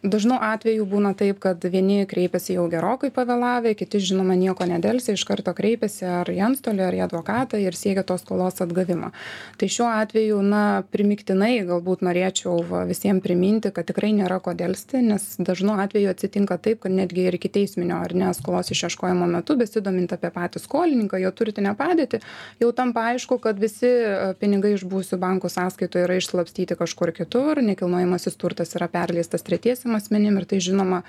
dažnu 0.04 0.36
atveju 0.42 0.84
būna 0.88 1.14
taip 1.18 1.40
kad 1.42 1.64
vieni 1.64 2.04
kreipiasi 2.08 2.56
jau 2.56 2.66
gerokai 2.72 3.12
pavėlavę 3.14 3.74
kiti 3.78 4.00
žinoma 4.02 4.36
nieko 4.38 4.66
nedelsia 4.68 5.16
iš 5.16 5.24
karto 5.28 5.54
kreipiasi 5.56 6.06
ar 6.20 6.30
į 6.30 6.38
antstolį 6.48 6.84
ar 6.86 6.96
į 6.98 7.02
advokatą 7.06 7.60
ir 7.62 7.76
siekia 7.78 8.04
tos 8.06 8.24
skolos 8.24 8.60
atgavimo. 8.64 9.12
Tai 9.60 9.68
šiuo 9.72 9.88
atveju 9.88 10.40
na 10.44 10.82
primygtinai 10.92 11.54
galbūt 11.68 12.04
norėčiau 12.04 12.58
va 12.68 12.84
visiem 12.88 13.22
priminti 13.24 13.72
kad 13.74 13.88
tikrai 13.88 14.12
nėra 14.16 14.40
ko 14.44 14.54
delsti 14.58 15.02
nes 15.06 15.24
dažnu 15.40 15.78
atveju 15.82 16.12
atsitinka 16.12 16.58
taip 16.62 16.82
kad 16.84 16.92
netgi 16.94 17.26
ir 17.30 17.38
ikiteisminio 17.38 17.98
ar 18.04 18.14
ne 18.14 18.32
skolos 18.36 18.70
išieškojimo 18.74 19.28
metu 19.30 19.56
besidomint 19.60 20.12
apie 20.12 20.32
patį 20.34 20.62
skolininką 20.62 21.20
jo 21.22 21.32
turtinę 21.32 21.74
padėtį 21.78 22.22
jau 22.60 22.72
tampa 22.76 23.08
aišku 23.12 23.40
kad 23.42 23.58
visi 23.62 23.88
e, 23.88 24.32
pinigai 24.40 24.74
iš 24.76 24.84
buvusių 24.88 25.18
bankų 25.22 25.50
sąskaitų 25.52 26.04
yra 26.04 26.18
išslapstyti 26.20 26.76
kažkur 26.78 27.14
kitur 27.16 27.62
nekilnojamasis 27.64 28.38
turtas 28.40 28.74
yra 28.76 28.81
yra 28.82 28.90
perleistas 28.90 29.46
tretiesiem 29.46 29.94
asmenim 29.94 30.36
ir 30.40 30.46
tai 30.50 30.58
žinoma 30.62 31.02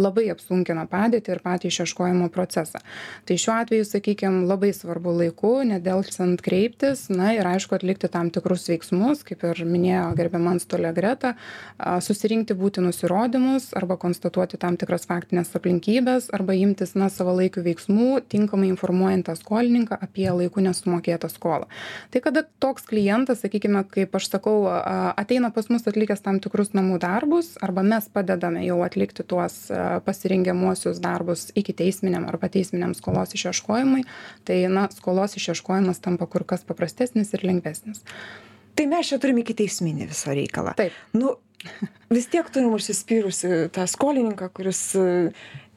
labai 0.00 0.26
apsunkina 0.32 0.86
padėtį 0.90 1.36
ir 1.36 1.42
patį 1.44 1.70
išieškojimo 1.70 2.30
procesą. 2.34 2.80
Tai 3.28 3.36
šiuo 3.38 3.54
atveju 3.62 3.86
sakykim 3.86 4.42
labai 4.50 4.72
svarbu 4.74 5.14
laiku 5.20 5.52
nedelsiant 5.68 6.42
kreiptis 6.42 7.06
na 7.12 7.32
ir 7.36 7.46
aišku 7.46 7.76
atlikti 7.78 8.10
tam 8.10 8.30
tikrus 8.34 8.66
veiksmus 8.70 9.22
kaip 9.26 9.44
ir 9.46 9.62
minėjo 9.68 10.10
gerbiama 10.18 10.54
antstolė 10.56 10.92
greta 10.96 11.34
susirinkti 11.78 12.56
būtinus 12.58 13.04
įrodymus 13.06 13.70
arba 13.78 13.98
konstatuoti 14.00 14.58
tam 14.60 14.78
tikras 14.80 15.06
faktines 15.10 15.52
aplinkybes 15.56 16.30
arba 16.34 16.56
imtis 16.58 16.96
na 16.98 17.10
savalaikių 17.12 17.64
veiksmų 17.68 18.08
tinkamai 18.32 18.70
informuojant 18.72 19.28
tą 19.28 19.36
skolininką 19.38 20.00
apie 20.00 20.26
laiku 20.30 20.64
nesumokėtą 20.64 21.30
skolą. 21.30 21.68
Tai 22.10 22.24
kada 22.24 22.44
toks 22.62 22.88
klientas 22.90 23.44
sakykime 23.44 23.84
kaip 23.90 24.16
aš 24.16 24.30
sakau 24.32 24.64
ateina 24.70 25.52
pas 25.54 25.68
mus 25.70 25.86
atlikęs 25.86 26.24
tam 26.24 26.40
tikrus 26.42 26.74
namų 26.76 26.98
darbus 27.02 27.19
arba 27.60 27.82
mes 27.82 28.08
padedame 28.08 28.62
jau 28.66 28.78
atlikti 28.86 29.24
tuos 29.32 29.56
pasirengiamuosius 30.06 31.00
darbus 31.04 31.48
ikiteisminiam 31.62 32.26
arba 32.32 32.48
teisminiam 32.56 32.94
skolos 32.96 33.34
išieškojimui 33.38 34.04
tai 34.48 34.60
na 34.76 34.88
skolos 34.96 35.36
išieškojimas 35.40 36.00
tampa 36.06 36.26
kur 36.26 36.46
kas 36.52 36.64
paprastesnis 36.72 37.34
ir 37.36 37.44
lengvesnis 37.52 38.04
tai 38.80 38.88
mes 38.88 39.12
čia 39.12 39.20
turim 39.20 39.42
ikiteisminį 39.42 40.08
visą 40.08 40.32
reikalą. 40.32 40.72
Taip. 40.78 40.96
Nu 41.12 41.36
vis 42.08 42.28
tiek 42.32 42.46
turim 42.48 42.72
užsispyrusį 42.72 43.68
tą 43.74 43.84
skolininką 43.90 44.48
kuris 44.56 44.80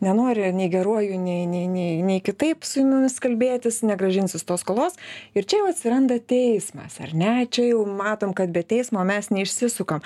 nenori 0.04 0.46
nei 0.56 0.70
geruoju 0.72 1.18
nei 1.20 1.44
nei 1.48 1.68
nei 1.68 2.00
nei 2.04 2.22
kitaip 2.24 2.64
su 2.68 2.80
jumis 2.80 3.18
kalbėtis 3.24 3.82
negrąžins 3.84 4.38
jis 4.38 4.48
tos 4.48 4.64
skolos. 4.64 4.96
Ir 5.36 5.44
čia 5.44 5.60
jau 5.60 5.70
atsiranda 5.72 6.20
teismas 6.20 6.96
ar 7.04 7.12
ne? 7.12 7.34
Čia 7.52 7.74
jau 7.74 7.84
matom 7.88 8.32
kad 8.38 8.54
be 8.56 8.64
teismo 8.64 9.04
mes 9.08 9.28
neišsisukam. 9.36 10.04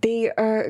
Tai 0.00 0.14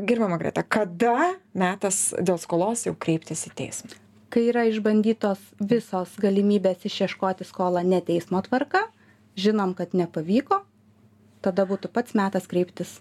gerbiama 0.03 0.41
greta 0.43 0.67
kada 0.67 1.37
metas 1.55 2.09
dėl 2.19 2.41
skolos 2.43 2.87
jau 2.89 2.97
kreiptis 2.99 3.47
į 3.47 3.55
teismą? 3.63 3.95
Kai 4.31 4.49
yra 4.51 4.67
išbandytos 4.71 5.39
visos 5.59 6.19
galimybės 6.23 6.83
išieškoti 6.87 7.47
skolą 7.47 7.87
ne 7.87 8.03
teismo 8.03 8.43
tvarka 8.47 8.89
žinom 9.39 9.75
kad 9.79 9.95
nepavyko 9.95 10.65
tada 11.45 11.67
būtų 11.69 11.91
pats 11.93 12.17
metas 12.19 12.47
kreiptis 12.51 12.99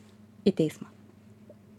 į 0.48 0.56
teismą. 0.56 0.90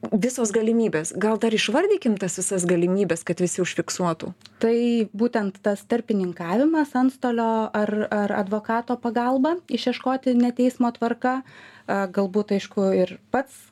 Visos 0.00 0.49
galimybės. 0.57 1.11
Gal 1.21 1.37
dar 1.37 1.52
išvardykim 1.52 2.14
tas 2.17 2.38
visas 2.40 2.64
galimybes 2.64 3.21
kad 3.29 3.40
visi 3.43 3.61
užfiksuotų? 3.61 4.31
Tai 4.62 4.76
būtent 5.12 5.59
tas 5.61 5.83
tarpininkavimas 5.85 6.95
antstolio 6.97 7.69
ar 7.76 7.93
ar 8.09 8.33
advokato 8.38 8.97
pagalba 8.97 9.59
išieškoti 9.69 10.33
ne 10.38 10.55
teismo 10.57 10.88
tvarka 10.97 11.43
galbūt 11.87 12.57
aišku 12.57 12.88
ir 12.97 13.19
pats 13.31 13.67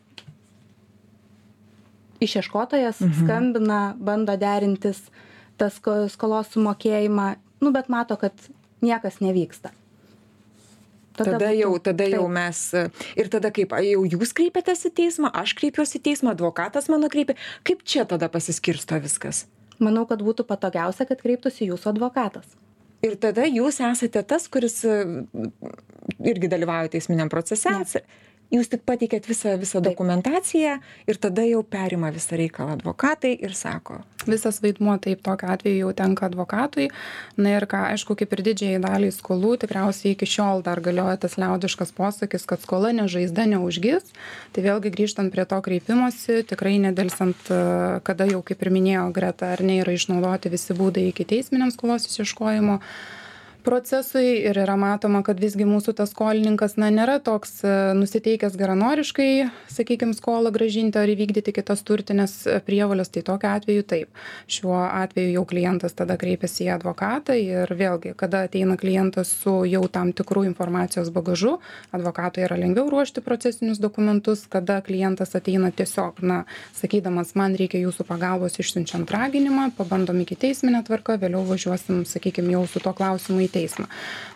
išieškotojas 2.21 3.01
mhm. 3.01 3.25
skambina 3.25 3.81
bando 3.97 4.37
derintis 4.37 5.01
tas 5.57 5.81
skolos 6.13 6.53
sumokėjimą 6.53 7.29
nu 7.65 7.73
bet 7.73 7.89
mato 7.89 8.21
kad 8.21 8.35
niekas 8.85 9.23
nevyksta 9.25 9.73
tada 11.19 11.51
jau 11.57 11.73
tada 11.83 12.07
jau 12.09 12.25
mes 12.33 12.61
ir 13.19 13.31
tada 13.33 13.51
kaip 13.55 13.75
jau 13.85 14.05
jūs 14.15 14.35
kreipiatės 14.39 14.87
į 14.89 14.95
teismą 15.03 15.33
aš 15.43 15.55
kreipiuosi 15.59 15.99
į 16.01 16.05
teismą 16.11 16.35
advokatas 16.37 16.89
mano 16.93 17.11
kreipia. 17.13 17.37
Kaip 17.67 17.85
čia 17.85 18.07
tada 18.09 18.31
pasiskirsto 18.33 19.01
viskas? 19.03 19.47
Manau 19.79 20.07
kad 20.11 20.23
būtų 20.25 20.47
patogiausia 20.49 21.07
kad 21.09 21.21
kreiptųsi 21.23 21.69
jūsų 21.71 21.93
advokatas. 21.95 22.49
Ir 23.07 23.15
tada 23.23 23.45
jūs 23.47 23.79
esate 23.85 24.25
tas 24.27 24.49
kuris 24.51 24.81
irgi 26.19 26.51
dalyvauja 26.51 26.91
teisminiam 26.97 27.31
procese 27.31 27.71
jūs 28.55 28.71
tik 28.73 28.85
pateikiat 28.89 29.27
visą 29.29 29.57
visą 29.61 29.83
dokumentaciją 29.85 30.79
ir 31.09 31.19
tada 31.21 31.45
jau 31.49 31.63
perima 31.63 32.11
visą 32.15 32.39
reikalą 32.41 32.79
advokatai 32.79 33.35
ir 33.45 33.55
sako. 33.57 34.01
Visas 34.29 34.59
vaidmuo 34.61 34.97
taip 35.01 35.23
tokiu 35.25 35.49
atveju 35.53 35.83
jau 35.83 35.93
tenka 35.97 36.27
advokatui. 36.27 36.89
Na 37.39 37.55
ir 37.57 37.67
ką 37.71 37.85
aišku 37.93 38.17
kaip 38.19 38.33
ir 38.35 38.43
didžiajai 38.49 38.81
daliai 38.83 39.15
skolų 39.15 39.55
tikriausiai 39.63 40.15
iki 40.17 40.29
šiol 40.29 40.65
dar 40.67 40.83
galioja 40.85 41.17
tas 41.25 41.39
liaudiškas 41.41 41.95
posakis 41.97 42.49
kad 42.49 42.65
skola 42.65 42.93
ne 42.97 43.07
žaizda 43.09 43.47
neužgis 43.53 44.09
tai 44.53 44.65
vėlgi 44.65 44.93
grįžtant 44.97 45.33
prie 45.33 45.45
to 45.49 45.61
kreipimosi 45.65 46.43
tikrai 46.49 46.77
nedelsiant 46.83 47.53
kada 48.05 48.29
jau 48.29 48.43
kaip 48.43 48.65
ir 48.65 48.73
minėjo 48.75 49.07
greta 49.17 49.53
ar 49.55 49.63
ne 49.65 49.81
yra 49.83 49.95
išnaudoti 49.97 50.53
visi 50.53 50.77
būdai 50.77 51.09
ikiteisminiam 51.13 51.73
skolos 51.75 52.09
išieškojimo 52.11 52.81
procesui 53.65 54.39
ir 54.47 54.59
yra 54.59 54.77
matoma 54.79 55.21
kad 55.27 55.41
visgi 55.41 55.67
mūsų 55.69 55.95
tas 55.99 56.13
skolininkas 56.15 56.77
na 56.81 56.89
nėra 56.95 57.19
toks 57.25 57.59
e, 57.67 57.73
nusiteikęs 57.99 58.57
geranoriškai 58.59 59.49
sakykim 59.73 60.15
skolą 60.17 60.53
grąžinti 60.55 61.01
ar 61.01 61.11
įvykdyti 61.11 61.53
kitas 61.57 61.83
turtines 61.87 62.35
prievoles 62.67 63.11
tai 63.13 63.23
tokiu 63.27 63.51
atveju 63.51 63.85
taip. 63.89 64.23
Šiuo 64.49 64.79
atveju 64.87 65.35
jau 65.35 65.45
klientas 65.49 65.97
tada 65.99 66.17
kreipiasi 66.21 66.69
į 66.69 66.73
advokatą 66.79 67.37
ir 67.39 67.73
vėlgi 67.79 68.15
kada 68.19 68.45
ateina 68.49 68.79
klientas 68.81 69.33
su 69.43 69.63
jau 69.69 69.85
tam 69.93 70.13
tikru 70.17 70.45
informacijos 70.49 71.11
bagažu 71.15 71.59
advokatui 71.97 72.47
yra 72.47 72.59
lengviau 72.61 72.89
ruošti 72.93 73.25
procesinius 73.27 73.83
dokumentus 73.83 74.47
kada 74.51 74.81
klientas 74.87 75.35
ateina 75.39 75.71
tiesiog 75.71 76.23
na 76.23 76.43
sakydamas 76.79 77.35
man 77.39 77.59
reikia 77.59 77.83
jūsų 77.85 78.07
pagalbos 78.09 78.59
išsiunčiant 78.63 79.11
raginimą 79.13 79.71
pabandom 79.79 80.23
ikiteismine 80.25 80.83
tvarka 80.87 81.19
vėliau 81.21 81.45
važiuosim 81.49 82.05
sakykim 82.09 82.51
jau 82.55 82.65
su 82.71 82.83
tuo 82.85 82.95
klausimu 82.97 83.45
į 83.45 83.48
teismą 83.53 83.87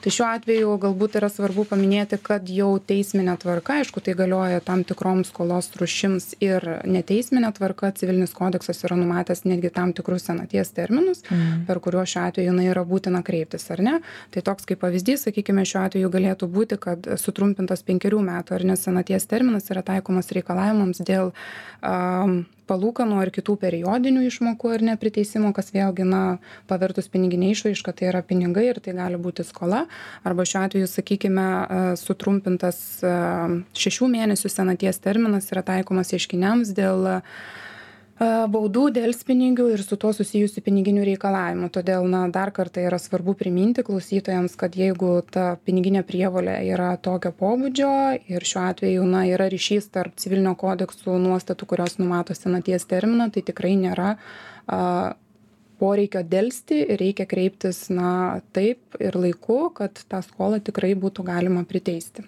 tai 0.03 0.12
šiuo 0.14 0.27
atveju 0.29 0.77
galbūt 0.83 1.16
yra 1.20 1.29
svarbu 1.31 1.64
paminėti 1.70 2.18
kad 2.22 2.48
jau 2.51 2.70
teismine 2.83 3.35
tvarka 3.42 3.79
aišku 3.81 4.03
tai 4.05 4.14
galioja 4.18 4.62
tam 4.64 4.85
tikroms 4.88 5.31
skolos 5.33 5.70
rūšims 5.79 6.33
ir 6.42 6.66
neteismine 6.88 7.51
tvarka 7.57 7.92
civilinis 7.98 8.35
kodeksas 8.37 8.83
yra 8.87 8.98
numatęs 8.98 9.44
netgi 9.46 9.72
tam 9.75 9.92
tikrus 9.96 10.27
senaties 10.31 10.75
terminus 10.77 11.22
mhm. 11.29 11.66
per 11.68 11.83
kuriuos 11.85 12.14
šiuo 12.14 12.25
atveju 12.29 12.57
na 12.57 12.66
yra 12.70 12.87
būtina 12.88 13.22
kreiptis 13.27 13.68
ar 13.75 13.85
ne 13.85 13.98
tai 14.35 14.44
toks 14.46 14.66
kaip 14.68 14.83
pavyzdys 14.83 15.29
sakykime 15.29 15.66
šiuo 15.68 15.85
atveju 15.87 16.11
galėtų 16.16 16.51
būti 16.57 16.81
kad 16.83 17.12
sutrumpintas 17.20 17.85
penkerių 17.87 18.25
metų 18.27 18.59
ar 18.59 18.66
ne 18.72 18.79
senaties 18.81 19.29
terminas 19.31 19.70
yra 19.70 19.85
taikomas 19.87 20.33
reikalavimams 20.35 21.05
dėl 21.07 21.33
am 21.83 22.42
palūkanų 22.70 23.18
ar 23.22 23.31
kitų 23.35 23.57
periodinių 23.62 24.25
išmokų 24.29 24.72
ar 24.75 24.85
ne 24.90 24.96
priteisimo 25.01 25.53
kas 25.57 25.72
vėlgi 25.75 26.07
na 26.09 26.22
pavertus 26.70 27.11
pinigine 27.12 27.51
išraiška 27.53 27.94
tai 27.98 28.11
yra 28.12 28.22
pinigai 28.27 28.68
ir 28.70 28.81
tai 28.85 28.94
gali 28.98 29.20
būti 29.20 29.46
skola. 29.46 29.85
Arba 30.27 30.46
šiuo 30.48 30.62
atveju 30.66 30.90
sakykime 30.90 31.48
sutrumpintas 32.01 32.79
šešių 33.03 34.11
mėnesių 34.16 34.53
senaties 34.53 35.03
terminas 35.03 35.51
yra 35.55 35.64
taikomas 35.66 36.14
ieškiniams 36.16 36.75
dėl 36.77 37.09
baudų 38.22 38.88
delspinigių 38.94 39.68
ir 39.74 39.82
su 39.82 39.96
tuo 40.00 40.12
susijusių 40.14 40.62
piniginių 40.64 41.04
reikalavimų. 41.08 41.70
Todėl 41.74 42.06
na 42.11 42.24
dar 42.32 42.52
kartą 42.54 42.85
yra 42.87 42.98
svarbu 43.02 43.35
priminti 43.38 43.85
klausytojams 43.87 44.54
kad 44.61 44.76
jeigu 44.78 45.14
ta 45.30 45.56
piniginė 45.66 46.04
prievolė 46.06 46.61
yra 46.70 46.92
tokio 47.02 47.32
pobūdžio 47.38 47.92
ir 48.30 48.46
šiuo 48.46 48.66
atveju 48.68 49.06
na 49.08 49.24
yra 49.30 49.48
ryšys 49.52 49.90
tarp 49.94 50.18
civilinio 50.22 50.54
kodekso 50.58 51.18
nuostatų 51.18 51.68
kurios 51.72 51.98
numato 51.98 52.37
senaties 52.38 52.87
terminą 52.90 53.30
tai 53.32 53.42
tikrai 53.48 53.74
nėra 53.80 54.14
a 54.66 54.82
poreikio 55.82 56.22
delsti 56.22 56.85
ir 56.85 57.00
reikia 57.02 57.26
kreiptis 57.26 57.88
na 57.90 58.40
taip 58.54 59.00
ir 59.02 59.18
laiku 59.18 59.64
kad 59.74 60.04
tą 60.06 60.22
skolą 60.22 60.62
tikrai 60.62 60.94
būtų 60.94 61.26
galima 61.26 61.66
priteisti 61.66 62.22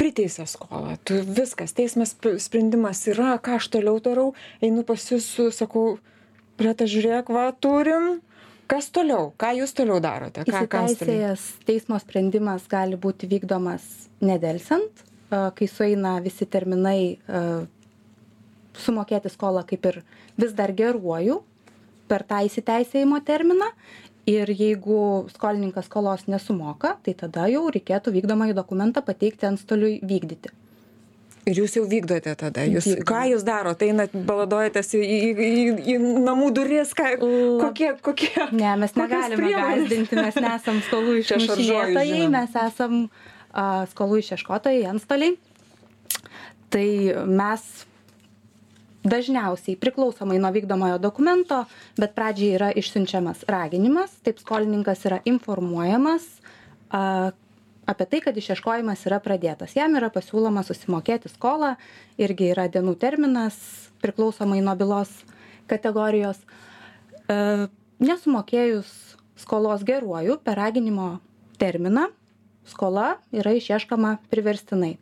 priteisė 0.00 0.46
skolą. 0.50 0.96
Tu 1.06 1.20
viskas 1.24 1.74
teismas 1.76 2.14
sprendimas 2.42 3.02
yra 3.12 3.36
ką 3.42 3.58
aš 3.60 3.70
toliau 3.76 4.00
darau 4.02 4.30
einu 4.64 4.84
pas 4.88 5.02
jus 5.10 5.26
sakau 5.56 5.98
greta 6.60 6.88
žiūrėk 6.88 7.32
va 7.32 7.50
turim. 7.52 8.16
Kas 8.66 8.88
toliau? 8.90 9.30
Ką 9.38 9.52
jūs 9.60 9.76
toliau 9.78 10.00
darote? 10.02 10.42
Ką 10.48 10.64
ką 10.66 10.86
įsiteisėjęs 10.88 11.44
teismo 11.68 12.00
sprendimas 12.02 12.66
gali 12.70 12.98
būti 12.98 13.28
vykdomas 13.30 13.84
nedelsiant 14.24 15.06
kai 15.30 15.66
sueina 15.68 16.16
visi 16.22 16.46
terminai 16.46 17.18
sumokėti 18.76 19.32
skolą 19.32 19.64
kaip 19.66 19.86
ir 19.90 20.00
vis 20.38 20.54
dar 20.56 20.72
geruoju 20.76 21.40
per 22.06 22.22
tą 22.28 22.42
įsiteisėjimo 22.46 23.18
terminą 23.26 23.70
ir 24.26 24.50
jeigu 24.50 25.00
skolininkas 25.34 25.88
skolos 25.90 26.26
nesumoka 26.30 26.96
tai 27.06 27.14
tada 27.14 27.46
jau 27.52 27.66
reikėtų 27.70 28.14
vykdomąjį 28.18 28.56
dokumentą 28.58 29.02
pateikti 29.06 29.48
antstoliui 29.48 29.98
vykdyti. 30.02 30.52
Ir 31.46 31.60
jūs 31.60 31.76
jau 31.78 31.84
vykdote 31.86 32.32
tada 32.34 32.64
jūs 32.66 32.88
ką 33.06 33.20
jūs 33.30 33.44
darot 33.46 33.82
einat 33.86 34.14
baladojatės 34.26 34.96
į 34.98 35.02
į 35.06 35.30
į 35.46 35.66
į 35.92 35.98
namų 36.26 36.50
duris 36.56 36.90
ką 36.98 37.12
kokie 37.62 37.92
kokie 38.02 38.48
ne 38.50 38.74
mes 38.82 38.96
negalime 38.98 39.52
gąsdinti 39.54 40.18
mes 40.18 40.40
nesam 40.42 40.82
skolų 40.88 41.18
išmušinėtojai 41.22 42.26
mes 42.34 42.58
esam 42.66 43.06
a 43.56 43.86
skolų 43.88 44.20
išieškotojai 44.20 44.84
antstoliai. 44.90 45.36
Tai 46.74 46.88
mes 47.30 47.62
dažniausiai 49.06 49.78
priklausomai 49.80 50.38
nuo 50.42 50.50
vykdomojo 50.54 50.98
dokumento 51.02 51.62
bet 51.98 52.14
pradžiai 52.18 52.56
yra 52.58 52.70
išsiunčiamas 52.74 53.46
raginimas 53.50 54.14
taip 54.26 54.40
skolininkas 54.42 55.04
yra 55.08 55.20
informuojamas 55.24 56.26
a 56.90 57.32
apie 57.86 58.06
tai 58.10 58.20
kad 58.24 58.36
išieškojimas 58.36 59.04
yra 59.06 59.20
pradėtas. 59.22 59.76
Jam 59.78 59.94
yra 59.98 60.10
pasiūloma 60.10 60.64
susimokėti 60.66 61.30
skolą 61.30 61.76
irgi 62.18 62.50
yra 62.50 62.66
dienų 62.66 62.96
terminas 62.98 63.56
priklausomai 64.02 64.58
nuo 64.64 64.74
bylos 64.78 65.12
kategorijos. 65.70 66.40
E, 67.30 67.68
nesumokėjus 68.02 68.90
skolos 69.38 69.86
geruoju 69.86 70.40
per 70.42 70.58
raginimo 70.58 71.20
terminą 71.62 72.08
skola 72.66 73.16
yra 73.30 73.54
išieškoma 73.54 74.16
priverstinai 74.32 74.96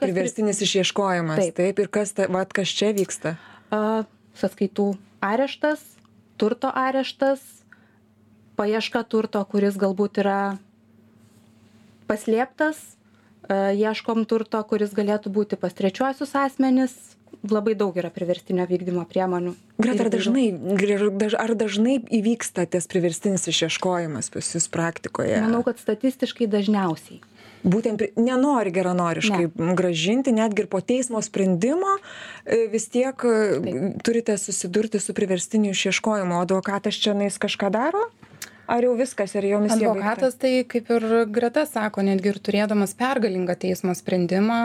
priverstinis 0.00 0.62
išieškojimas 0.66 1.52
taip, 1.56 1.78
ir 1.82 1.90
kas 1.92 2.14
ta, 2.16 2.26
vat, 2.32 2.52
kas 2.56 2.72
čia 2.74 2.92
vyksta? 2.96 3.36
A, 3.70 4.04
sąskaitų 4.38 4.92
areštas 5.24 5.82
turto 6.36 6.70
areštas 6.74 7.40
paieška 8.56 9.04
turto 9.08 9.42
kuris 9.48 9.76
galbūt 9.80 10.22
yra 10.22 10.40
paslėptas 12.08 12.78
e, 13.48 13.76
ieškom 13.76 14.24
turto 14.28 14.62
kuris 14.68 14.94
galėtų 14.96 15.32
būti 15.32 15.60
pas 15.60 15.74
trečiuosius 15.76 16.34
asmenis. 16.38 16.96
Labai 17.46 17.74
daug 17.78 17.94
yra 17.98 18.08
priverstinio 18.10 18.64
vykdymo 18.66 19.02
priemonių. 19.10 19.52
Greta 19.82 20.06
ar 20.06 20.10
dažnai 20.14 20.46
ar 21.36 21.52
dažnai 21.58 21.98
įvyksta 22.18 22.64
tas 22.70 22.88
priverstinis 22.90 23.44
išieškojimas 23.50 24.30
pas 24.32 24.52
jus 24.54 24.66
praktikoje? 24.72 25.36
Manau 25.44 25.60
kad 25.66 25.78
statistiškai 25.82 26.48
dažniausiai 26.50 27.20
būtent 27.66 28.02
nenori 28.16 28.72
geranoriškai 28.74 29.48
ne. 29.48 29.74
gražinti, 29.78 30.34
netgi 30.34 30.64
ir 30.64 30.70
po 30.70 30.80
teismo 30.80 31.22
sprendimo 31.24 31.96
e, 31.98 32.66
vis 32.72 32.88
tiek 32.92 33.26
e, 33.26 33.36
Taip. 33.64 34.02
turite 34.06 34.38
susidurti 34.38 35.00
su 35.02 35.14
priverstiniu 35.14 35.74
išieškojimu. 35.74 36.38
Advokatas 36.40 36.98
čia 37.02 37.16
nais 37.18 37.38
kažką 37.42 37.72
daro? 37.74 38.06
Ar 38.66 38.82
jau 38.82 38.94
viskas 38.98 39.34
ir 39.38 39.46
jau 39.46 39.60
misija 39.62 39.92
advokatas 39.92 40.36
tai 40.42 40.64
kaip 40.68 40.90
ir 40.90 41.04
greta 41.30 41.62
sako 41.68 42.02
netgi 42.06 42.32
ir 42.32 42.38
turėdamas 42.42 42.94
pergalingą 42.98 43.54
teismo 43.62 43.94
sprendimą 43.94 44.58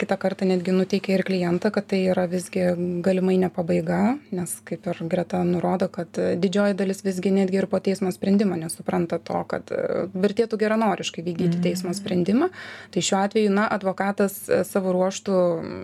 kitą 0.00 0.16
kartą 0.20 0.48
netgi 0.48 0.72
nuteikia 0.72 1.18
ir 1.18 1.24
klientą 1.28 1.70
kad 1.74 1.88
tai 1.92 2.00
yra 2.12 2.24
visgi 2.30 2.64
galimai 3.04 3.36
ne 3.42 3.50
pabaiga 3.52 4.00
nes 4.34 4.54
kaip 4.68 4.88
ir 4.92 5.02
greta 5.12 5.42
nurodo 5.44 5.90
kad 5.92 6.08
didžioji 6.16 6.78
dalis 6.78 7.04
visgi 7.04 7.34
netgi 7.36 7.60
ir 7.60 7.68
po 7.72 7.80
teismo 7.84 8.12
sprendimo 8.14 8.56
nesupranta 8.56 9.20
to 9.20 9.44
kad 9.50 9.72
e, 9.74 10.06
vertėtų 10.16 10.60
geranoriškai 10.64 11.24
vykdyti 11.26 11.60
teismo 11.68 11.92
mhm. 11.92 11.98
sprendimą 12.00 12.50
tai 12.94 13.04
šiuo 13.04 13.20
atveju 13.26 13.52
na 13.52 13.68
advokatas 13.76 14.38
e, 14.48 14.62
savo 14.64 14.96
ruožtu 14.96 15.36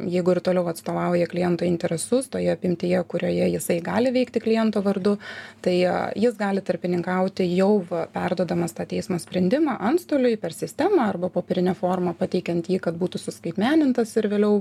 jeigu 0.08 0.36
ir 0.36 0.42
toliau 0.48 0.64
atstovauja 0.72 1.28
kliento 1.28 1.68
interesus 1.68 2.32
toje 2.32 2.52
apimtyje 2.56 3.04
kurioje 3.04 3.52
jisai 3.52 3.80
gali 3.84 4.14
veikti 4.16 4.40
kliento 4.40 4.80
vardu 4.84 5.18
tai 5.60 5.76
e, 5.84 5.96
jis 6.24 6.40
gali 6.40 6.64
tarpininkaut 6.64 7.01
gauti 7.04 7.46
jau 7.50 7.82
perduodamas 8.14 8.74
tą 8.76 8.86
teismo 8.90 9.18
sprendimą 9.22 9.76
antstoliui 9.90 10.38
per 10.40 10.54
sistemą 10.56 11.02
arba 11.08 11.30
popierine 11.32 11.74
forma 11.78 12.14
pateikiant 12.18 12.70
jį 12.70 12.80
kad 12.86 12.98
būtų 13.00 13.20
suskaitmenintas 13.22 14.14
ir 14.20 14.28
vėliau 14.32 14.60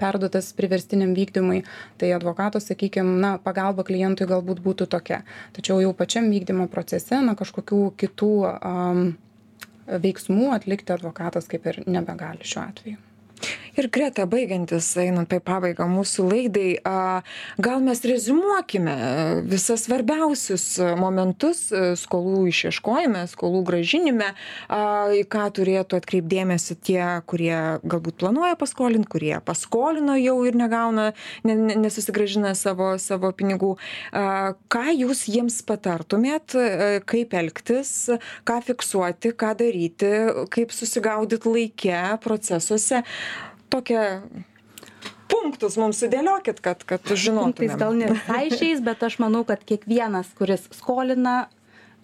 perduotas 0.00 0.52
priverstiniam 0.56 1.14
vykdymui 1.16 1.62
tai 2.00 2.12
advokato 2.16 2.62
sakykim 2.62 3.16
na 3.22 3.36
pagalba 3.42 3.84
klientui 3.86 4.28
galbūt 4.30 4.62
būtų 4.64 4.88
tokia. 4.96 5.22
Tačiau 5.56 5.82
jau 5.84 5.92
pačiam 5.96 6.30
vykdymo 6.32 6.68
procese 6.72 7.20
na 7.22 7.36
kažkokių 7.38 7.82
kitų 8.00 8.32
am 8.60 9.04
veiksmų 9.86 10.50
atlikti 10.56 10.94
advokatas 10.96 11.46
kaip 11.50 11.66
ir 11.70 11.82
nebegali 11.86 12.46
šiuo 12.46 12.64
atveju 12.66 13.02
ir 13.80 13.88
greta 13.92 14.26
baigiantis 14.30 14.88
einant 15.00 15.32
į 15.32 15.40
pabaigą 15.44 15.86
mūsų 15.90 16.26
laidai 16.30 16.68
a 16.86 17.22
gal 17.62 17.82
mes 17.84 18.02
reziumuokime 18.06 18.96
visas 19.48 19.86
svarbiausius 19.86 20.64
momentus 20.98 21.66
skolų 22.00 22.46
išieškojime 22.52 23.26
skolų 23.30 23.62
grąžinime 23.68 24.32
a 24.72 24.80
į 25.16 25.24
ką 25.32 25.46
turėtų 25.58 26.00
atkreipt 26.00 26.30
dėmesį 26.32 26.78
tie 26.88 27.02
kurie 27.28 27.56
galbūt 27.84 28.18
planuoja 28.22 28.56
paskolint 28.60 29.08
kurie 29.12 29.34
paskolino 29.44 30.16
jau 30.20 30.38
ir 30.48 30.56
negauna 30.58 31.10
ne 31.44 31.56
ne 31.56 31.76
nesusigrąžina 31.86 32.54
savo 32.56 32.94
savo 33.00 33.32
pinigų. 33.36 33.74
A 34.12 34.54
ką 34.72 34.86
jūs 34.92 35.26
jiems 35.30 35.60
patartumėt 35.66 36.56
kaip 37.08 37.34
elgtis 37.36 37.92
ką 38.48 38.60
fiksuoti 38.70 39.34
ką 39.38 39.52
daryti 39.58 40.12
kaip 40.52 40.74
susigaudyt 40.74 41.46
laike 41.48 42.00
procesuose 42.24 43.02
tokią 43.72 44.02
punktus 45.30 45.76
mums 45.80 46.00
sudėliokit, 46.02 46.60
kad, 46.64 46.82
kad 46.88 47.04
žinotumėm. 47.06 47.52
Punktais 47.52 47.78
gal 47.80 47.96
ne 47.98 48.10
visai 48.12 48.46
šiais, 48.52 48.82
bet 48.84 49.02
aš 49.06 49.18
manau, 49.22 49.42
kad 49.48 49.62
kiekvienas, 49.66 50.30
kuris 50.38 50.66
skolina, 50.74 51.46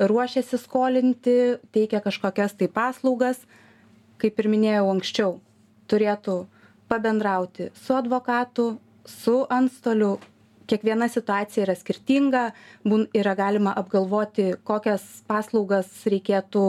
ruošiasi 0.03 0.59
skolinti, 0.61 1.37
teikia 1.75 2.03
kažkokias 2.05 2.57
tai 2.59 2.69
paslaugas, 2.73 3.43
kaip 4.23 4.39
ir 4.39 4.51
minėjau 4.51 4.89
anksčiau, 4.93 5.39
turėtų 5.91 6.43
pabendrauti 6.91 7.71
su 7.79 7.97
advokatu, 7.99 8.77
su 9.09 9.43
antstoliu. 9.51 10.19
Kiekviena 10.71 11.09
situacija 11.11 11.67
yra 11.67 11.75
skirtinga, 11.77 12.43
yra 13.19 13.33
galima 13.37 13.75
apgalvoti, 13.77 14.55
kokias 14.65 15.03
paslaugas 15.29 15.91
reikėtų 16.09 16.63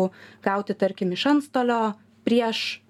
gauti, 0.44 0.76
tarkim, 0.76 1.14
iš 1.16 1.28
antstolio 1.30 1.94
prieš 2.26 2.83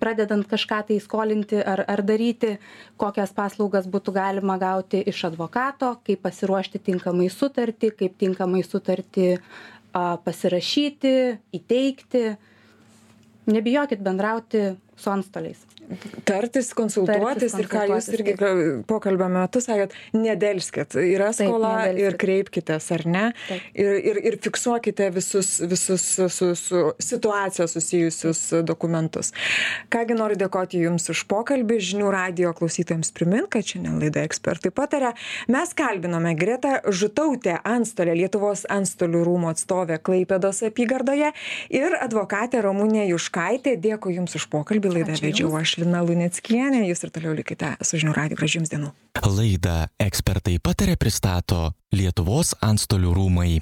pradedant 0.00 0.46
kažką 0.48 0.82
tai 0.88 0.98
skolinti 1.02 1.60
ar 1.62 1.84
ar 1.88 2.02
daryti 2.06 2.56
kokias 2.96 3.34
paslaugas 3.36 3.88
būtų 3.90 4.14
galima 4.14 4.58
gauti 4.58 5.02
iš 5.12 5.24
advokato 5.30 5.96
kaip 6.06 6.22
pasiruošti 6.26 6.82
tinkamai 6.90 7.28
sutartį 7.32 7.92
kaip 7.98 8.18
tinkamai 8.18 8.62
sutartį 8.66 9.30
a 9.96 10.18
pasirašyti 10.24 11.14
įteikti. 11.56 12.36
Nebijokit 13.48 14.02
bendrauti 14.04 14.76
su 14.98 15.10
antstoliais. 15.14 15.64
Tartis 16.28 16.68
konsultuotis 16.76 17.54
ir 17.56 17.68
ką 17.70 17.84
jūs 17.88 18.08
irgi 18.12 18.34
pokalbio 18.88 19.28
metu 19.32 19.60
sakėt 19.64 19.94
nedelskit. 20.12 20.96
Yra 21.00 21.30
skola 21.32 21.88
ir 21.96 22.18
kreipkitės 22.20 22.90
ar 22.92 23.04
ne? 23.08 23.24
Ir 23.72 23.96
ir 23.96 24.20
ir 24.28 24.36
fiksuokite 24.44 25.08
visus 25.14 25.54
visus 25.70 26.04
su 26.34 26.50
su 26.60 26.82
situacija 27.00 27.68
susijusius 27.70 28.42
dokumentus. 28.68 29.32
Ką 29.92 30.04
gi 30.10 30.18
noriu 30.18 30.36
dėkoti 30.40 30.82
jums 30.84 31.08
už 31.14 31.24
pokalbį. 31.30 31.80
Žinių 31.88 32.10
radijo 32.12 32.52
klausytojams 32.58 33.12
primint 33.16 33.48
kad 33.52 33.64
šiandien 33.64 33.96
laidoje 34.02 34.28
ekspertai 34.28 34.72
pataria. 34.74 35.14
Mes 35.48 35.72
kalbinome 35.78 36.34
gretą 36.36 36.82
žutautę 36.84 37.56
antstolę 37.64 38.16
lietuvos 38.18 38.66
antstolių 38.68 39.24
rūmų 39.24 39.54
atstovę 39.54 39.96
klaipėdos 40.04 40.60
apygardoje 40.68 41.32
ir 41.72 41.96
advokatę 41.96 42.60
ramunę 42.64 43.08
juškaitę. 43.08 43.78
Dėkui 43.80 44.18
jums 44.18 44.36
už 44.36 44.48
pokalbį 44.52 44.87
laidą 44.92 45.16
vedžiau 45.22 45.52
aš 45.58 45.76
lina 45.82 46.02
luneckienė. 46.06 46.84
Jūs 46.88 47.04
ir 47.06 47.12
toliau 47.14 47.34
likite 47.38 47.74
su 47.84 48.00
žinių 48.00 48.14
radiju. 48.16 48.38
Gražių 48.40 48.60
jums 48.60 48.72
dienų. 48.72 48.92
Laidą 49.28 49.78
ekspertai 50.02 50.58
pataria 50.62 50.98
pristato 51.00 51.72
lietuvos 51.94 52.54
antstolių 52.64 53.14
rūmai 53.16 53.58